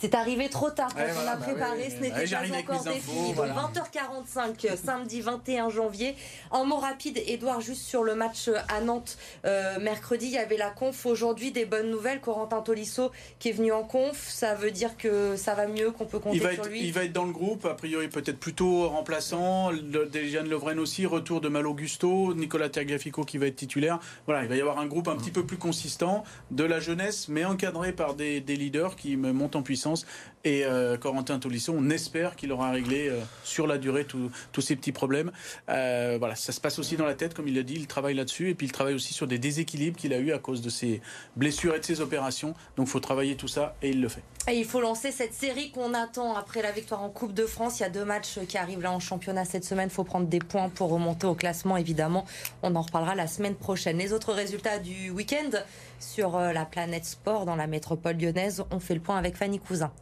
C'est 0.00 0.14
arrivé 0.16 0.48
trop 0.48 0.70
tard 0.70 0.88
quand 0.94 1.00
on 1.08 1.12
voilà, 1.12 1.32
a 1.32 1.36
bah 1.36 1.44
préparé, 1.44 1.88
ce 1.90 2.00
n'était 2.00 2.26
pas 2.26 2.72
encore 2.74 2.84
défini. 2.92 3.32
voilà. 3.34 3.52
Donc 3.54 3.72
20h45, 3.76 4.66
euh, 4.72 4.76
samedi 4.82 5.20
21 5.20 5.68
janvier. 5.70 6.16
Un 6.50 6.64
mot 6.64 6.76
rapide, 6.78 7.22
Edouard, 7.26 7.60
juste 7.60 7.82
sur 7.82 8.02
le 8.02 8.14
match 8.16 8.48
euh, 8.48 8.56
à 8.68 8.80
Nantes 8.80 9.16
euh, 9.44 9.78
mercredi, 9.80 10.26
il 10.26 10.32
y 10.32 10.38
avait 10.38 10.56
la 10.56 10.70
conf. 10.70 11.06
Aujourd'hui, 11.06 11.52
des 11.52 11.66
bonnes 11.66 11.90
nouvelles. 11.90 12.20
Corentin 12.20 12.62
Tolisso 12.62 13.12
qui 13.38 13.50
est 13.50 13.52
venu 13.52 13.70
en 13.72 13.84
conf, 13.84 14.28
ça 14.28 14.54
veut 14.54 14.70
dire 14.72 14.96
que 14.96 15.36
ça 15.36 15.54
va 15.54 15.66
mieux, 15.68 15.90
qu'on 15.92 16.06
peut 16.06 16.18
compter 16.18 16.36
Il 16.36 16.42
va, 16.42 16.52
sur 16.54 16.64
être, 16.64 16.70
lui? 16.70 16.82
il 16.84 16.92
va 16.92 17.04
être 17.04 17.12
dans 17.12 17.24
le 17.24 17.32
groupe, 17.32 17.64
a 17.64 17.74
priori 17.74 18.08
peut-être 18.08 18.38
plutôt 18.40 18.88
remplaçant. 18.88 19.70
Le- 19.70 20.06
Dejan 20.06 20.42
Lovren 20.44 20.78
aussi, 20.80 21.06
retour 21.06 21.40
de 21.40 21.48
Malo 21.48 21.74
Gusto, 21.74 22.34
Nicolas 22.34 22.70
Tagliafico 22.70 23.24
qui 23.24 23.38
va 23.38 23.46
être 23.46 23.56
titulaire. 23.56 24.00
Voilà, 24.26 24.42
il 24.42 24.48
va 24.48 24.56
y 24.56 24.60
avoir 24.60 24.78
un 24.80 24.86
groupe 24.86 25.06
un 25.08 25.16
petit 25.16 25.30
peu 25.30 25.44
plus 25.46 25.58
consistant, 25.58 26.24
de 26.50 26.64
la 26.64 26.80
jeunesse, 26.80 27.28
mais 27.28 27.44
encadré 27.44 27.92
par 27.92 28.14
des, 28.14 28.40
des 28.40 28.56
leaders 28.56 28.96
qui 28.96 29.16
montent 29.16 29.54
en 29.54 29.62
puissance. 29.62 29.81
Et 30.44 30.64
euh, 30.64 30.96
Corentin 30.96 31.38
Tolisso, 31.38 31.72
on 31.76 31.88
espère 31.90 32.34
qu'il 32.34 32.50
aura 32.50 32.70
réglé 32.70 33.08
euh, 33.08 33.20
sur 33.44 33.66
la 33.66 33.78
durée 33.78 34.04
tous 34.04 34.60
ces 34.60 34.74
petits 34.74 34.92
problèmes. 34.92 35.30
Euh, 35.68 36.16
voilà, 36.18 36.34
ça 36.34 36.52
se 36.52 36.60
passe 36.60 36.78
aussi 36.78 36.96
dans 36.96 37.06
la 37.06 37.14
tête, 37.14 37.34
comme 37.34 37.46
il 37.46 37.54
l'a 37.54 37.62
dit, 37.62 37.74
il 37.74 37.86
travaille 37.86 38.14
là-dessus. 38.14 38.50
Et 38.50 38.54
puis 38.54 38.66
il 38.66 38.72
travaille 38.72 38.94
aussi 38.94 39.14
sur 39.14 39.26
des 39.26 39.38
déséquilibres 39.38 39.96
qu'il 39.96 40.12
a 40.12 40.18
eu 40.18 40.32
à 40.32 40.38
cause 40.38 40.60
de 40.60 40.70
ses 40.70 41.00
blessures 41.36 41.74
et 41.76 41.80
de 41.80 41.84
ses 41.84 42.00
opérations. 42.00 42.54
Donc 42.76 42.88
il 42.88 42.90
faut 42.90 43.00
travailler 43.00 43.36
tout 43.36 43.48
ça 43.48 43.76
et 43.82 43.90
il 43.90 44.00
le 44.00 44.08
fait. 44.08 44.22
Et 44.48 44.58
il 44.58 44.64
faut 44.64 44.80
lancer 44.80 45.12
cette 45.12 45.34
série 45.34 45.70
qu'on 45.70 45.94
attend 45.94 46.34
après 46.34 46.62
la 46.62 46.72
victoire 46.72 47.02
en 47.02 47.10
Coupe 47.10 47.32
de 47.32 47.46
France. 47.46 47.78
Il 47.78 47.84
y 47.84 47.86
a 47.86 47.90
deux 47.90 48.04
matchs 48.04 48.40
qui 48.48 48.58
arrivent 48.58 48.82
là 48.82 48.90
en 48.90 48.98
championnat 48.98 49.44
cette 49.44 49.64
semaine. 49.64 49.88
Il 49.88 49.94
faut 49.94 50.02
prendre 50.02 50.26
des 50.26 50.40
points 50.40 50.68
pour 50.68 50.90
remonter 50.90 51.28
au 51.28 51.36
classement, 51.36 51.76
évidemment. 51.76 52.24
On 52.64 52.74
en 52.74 52.82
reparlera 52.82 53.14
la 53.14 53.28
semaine 53.28 53.54
prochaine. 53.54 53.98
Les 53.98 54.12
autres 54.12 54.32
résultats 54.32 54.80
du 54.80 55.10
week-end 55.10 55.50
sur 56.02 56.36
euh, 56.36 56.52
la 56.52 56.64
planète 56.64 57.04
sport 57.04 57.46
dans 57.46 57.56
la 57.56 57.66
métropole 57.66 58.16
lyonnaise, 58.16 58.64
on 58.70 58.80
fait 58.80 58.94
le 58.94 59.00
point 59.00 59.16
avec 59.16 59.36
Fanny 59.36 59.58
Cousin. 59.58 59.92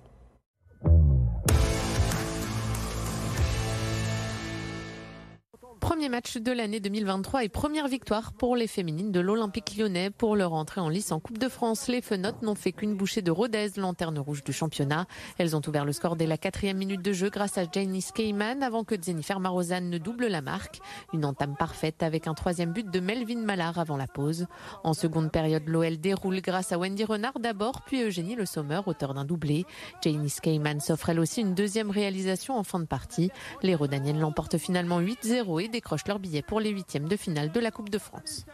Premier 5.90 6.08
match 6.08 6.36
de 6.36 6.52
l'année 6.52 6.78
2023 6.78 7.42
et 7.42 7.48
première 7.48 7.88
victoire 7.88 8.32
pour 8.32 8.54
les 8.54 8.68
féminines 8.68 9.10
de 9.10 9.18
l'Olympique 9.18 9.76
lyonnais 9.76 10.10
pour 10.10 10.36
leur 10.36 10.52
entrée 10.52 10.80
en 10.80 10.88
lice 10.88 11.10
en 11.10 11.18
Coupe 11.18 11.38
de 11.38 11.48
France. 11.48 11.88
Les 11.88 12.00
Fenotes 12.00 12.42
n'ont 12.42 12.54
fait 12.54 12.70
qu'une 12.70 12.94
bouchée 12.94 13.22
de 13.22 13.32
Rodez, 13.32 13.70
lanterne 13.76 14.20
rouge 14.20 14.44
du 14.44 14.52
championnat. 14.52 15.06
Elles 15.36 15.56
ont 15.56 15.62
ouvert 15.66 15.84
le 15.84 15.90
score 15.90 16.14
dès 16.14 16.28
la 16.28 16.38
quatrième 16.38 16.76
minute 16.76 17.02
de 17.02 17.12
jeu 17.12 17.28
grâce 17.28 17.58
à 17.58 17.64
Janice 17.64 18.12
Keyman 18.12 18.62
avant 18.62 18.84
que 18.84 18.94
Jennifer 19.02 19.40
Marozan 19.40 19.80
ne 19.80 19.98
double 19.98 20.28
la 20.28 20.42
marque. 20.42 20.78
Une 21.12 21.24
entame 21.24 21.56
parfaite 21.56 22.04
avec 22.04 22.28
un 22.28 22.34
troisième 22.34 22.72
but 22.72 22.88
de 22.88 23.00
Melvin 23.00 23.40
Mallard 23.40 23.80
avant 23.80 23.96
la 23.96 24.06
pause. 24.06 24.46
En 24.84 24.94
seconde 24.94 25.32
période, 25.32 25.66
l'OL 25.66 25.96
déroule 25.98 26.40
grâce 26.40 26.70
à 26.70 26.78
Wendy 26.78 27.02
Renard 27.02 27.40
d'abord, 27.40 27.82
puis 27.82 28.04
Eugénie 28.04 28.36
Le 28.36 28.46
Sommer, 28.46 28.80
auteur 28.86 29.12
d'un 29.12 29.24
doublé. 29.24 29.66
Janice 30.04 30.38
Keyman 30.38 30.78
s'offre 30.78 31.08
elle 31.08 31.18
aussi 31.18 31.40
une 31.40 31.54
deuxième 31.54 31.90
réalisation 31.90 32.56
en 32.56 32.62
fin 32.62 32.78
de 32.78 32.86
partie. 32.86 33.32
Les 33.64 33.74
Rodaniennes 33.74 34.20
l'emportent 34.20 34.56
finalement 34.56 35.00
8-0 35.00 35.60
et 35.64 35.79
décrochent 35.80 36.06
leur 36.06 36.18
billet 36.18 36.42
pour 36.42 36.60
les 36.60 36.68
huitièmes 36.68 37.08
de 37.08 37.16
finale 37.16 37.50
de 37.52 37.58
la 37.58 37.70
Coupe 37.70 37.88
de 37.88 37.96
France. 37.96 38.44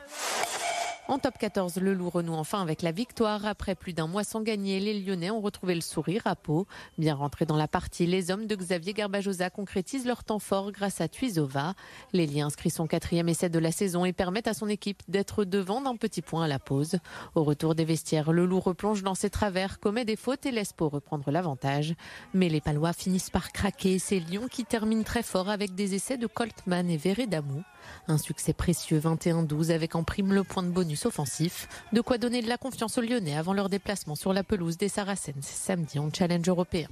En 1.08 1.20
top 1.20 1.38
14, 1.38 1.76
le 1.76 1.94
loup 1.94 2.10
renoue 2.10 2.34
enfin 2.34 2.60
avec 2.60 2.82
la 2.82 2.90
victoire. 2.90 3.46
Après 3.46 3.76
plus 3.76 3.92
d'un 3.92 4.08
mois 4.08 4.24
sans 4.24 4.40
gagner, 4.40 4.80
les 4.80 5.00
Lyonnais 5.00 5.30
ont 5.30 5.40
retrouvé 5.40 5.76
le 5.76 5.80
sourire 5.80 6.22
à 6.24 6.34
Pau. 6.34 6.66
Bien 6.98 7.14
rentrés 7.14 7.46
dans 7.46 7.56
la 7.56 7.68
partie, 7.68 8.06
les 8.06 8.32
hommes 8.32 8.48
de 8.48 8.56
Xavier 8.56 8.92
Garbajosa 8.92 9.48
concrétisent 9.48 10.04
leur 10.04 10.24
temps 10.24 10.40
fort 10.40 10.72
grâce 10.72 11.00
à 11.00 11.06
Tuizova. 11.06 11.74
liens 12.12 12.46
inscrit 12.46 12.70
son 12.70 12.88
quatrième 12.88 13.28
essai 13.28 13.48
de 13.48 13.60
la 13.60 13.70
saison 13.70 14.04
et 14.04 14.12
permettent 14.12 14.48
à 14.48 14.54
son 14.54 14.66
équipe 14.66 15.00
d'être 15.06 15.44
devant 15.44 15.80
d'un 15.80 15.94
petit 15.94 16.22
point 16.22 16.42
à 16.42 16.48
la 16.48 16.58
pause. 16.58 16.98
Au 17.36 17.44
retour 17.44 17.76
des 17.76 17.84
vestiaires, 17.84 18.32
le 18.32 18.44
loup 18.44 18.58
replonge 18.58 19.04
dans 19.04 19.14
ses 19.14 19.30
travers, 19.30 19.78
commet 19.78 20.04
des 20.04 20.16
fautes 20.16 20.44
et 20.44 20.50
laisse 20.50 20.72
Pau 20.72 20.88
reprendre 20.88 21.30
l'avantage. 21.30 21.94
Mais 22.34 22.48
les 22.48 22.60
Palois 22.60 22.92
finissent 22.92 23.30
par 23.30 23.52
craquer. 23.52 24.00
C'est 24.00 24.18
Lyon 24.18 24.48
qui 24.50 24.64
termine 24.64 25.04
très 25.04 25.22
fort 25.22 25.50
avec 25.50 25.76
des 25.76 25.94
essais 25.94 26.18
de 26.18 26.26
Coltman 26.26 26.90
et 26.90 26.96
Veredamou. 26.96 27.62
Un 28.08 28.18
succès 28.18 28.52
précieux 28.52 29.00
21-12 29.00 29.70
avec 29.70 29.94
en 29.94 30.04
prime 30.04 30.32
le 30.32 30.44
point 30.44 30.62
de 30.62 30.70
bonus 30.70 31.06
offensif. 31.06 31.68
De 31.92 32.00
quoi 32.00 32.18
donner 32.18 32.42
de 32.42 32.48
la 32.48 32.58
confiance 32.58 32.98
aux 32.98 33.02
Lyonnais 33.02 33.36
avant 33.36 33.52
leur 33.52 33.68
déplacement 33.68 34.14
sur 34.14 34.32
la 34.32 34.44
pelouse 34.44 34.76
des 34.76 34.88
Saracens 34.88 35.44
samedi 35.44 35.98
en 35.98 36.10
challenge 36.12 36.48
européen. 36.48 36.88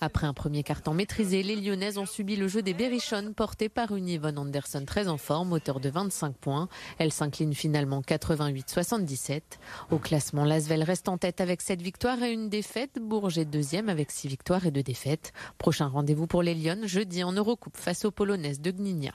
Après 0.00 0.26
un 0.26 0.34
premier 0.34 0.62
carton 0.62 0.92
maîtrisé, 0.92 1.42
les 1.42 1.56
Lyonnaises 1.56 1.96
ont 1.96 2.04
subi 2.04 2.36
le 2.36 2.46
jeu 2.46 2.60
des 2.60 2.74
Berrichonnes 2.74 3.32
porté 3.32 3.70
par 3.70 3.96
une 3.96 4.06
Yvonne 4.06 4.38
Anderson 4.38 4.84
très 4.86 5.08
en 5.08 5.16
forme, 5.16 5.54
auteur 5.54 5.80
de 5.80 5.88
25 5.88 6.36
points. 6.36 6.68
Elle 6.98 7.10
s'incline 7.10 7.54
finalement 7.54 8.02
88-77. 8.02 9.40
Au 9.90 9.98
classement, 9.98 10.44
Lasvel 10.44 10.82
reste 10.82 11.08
en 11.08 11.16
tête 11.16 11.40
avec 11.40 11.62
7 11.62 11.80
victoires 11.80 12.22
et 12.22 12.32
une 12.32 12.50
défaite. 12.50 12.98
Bourget 13.00 13.46
deuxième 13.46 13.88
avec 13.88 14.10
6 14.10 14.28
victoires 14.28 14.66
et 14.66 14.70
2 14.70 14.82
défaites. 14.82 15.32
Prochain 15.56 15.86
rendez-vous 15.86 16.26
pour 16.26 16.42
les 16.42 16.54
Lyonnes 16.54 16.86
jeudi 16.86 17.24
en 17.24 17.32
Eurocoupe 17.32 17.76
face 17.76 18.04
aux 18.04 18.10
Polonaises 18.10 18.60
de 18.60 18.72
Gdynia. 18.72 19.14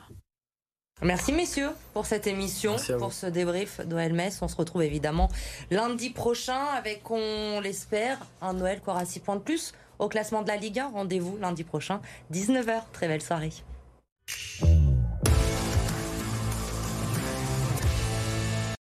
Merci 1.01 1.31
messieurs 1.31 1.69
pour 1.93 2.05
cette 2.05 2.27
émission, 2.27 2.75
pour 2.97 3.13
ce 3.13 3.25
débrief 3.25 3.79
Metz. 4.12 4.39
On 4.41 4.49
se 4.49 4.55
retrouve 4.55 4.83
évidemment 4.83 5.29
lundi 5.71 6.09
prochain 6.09 6.65
avec, 6.77 7.09
on 7.09 7.62
l'espère, 7.62 8.19
un 8.41 8.53
Noël 8.53 8.81
qui 8.81 8.89
aura 8.89 9.05
6 9.05 9.21
points 9.21 9.35
de 9.38 9.41
plus 9.41 9.73
au 9.97 10.09
classement 10.09 10.41
de 10.41 10.49
la 10.49 10.57
Ligue 10.57 10.79
1. 10.79 10.89
Rendez-vous 10.89 11.38
lundi 11.38 11.63
prochain, 11.63 12.01
19h. 12.33 12.81
Très 12.91 13.07
belle 13.07 13.21
soirée. 13.21 13.53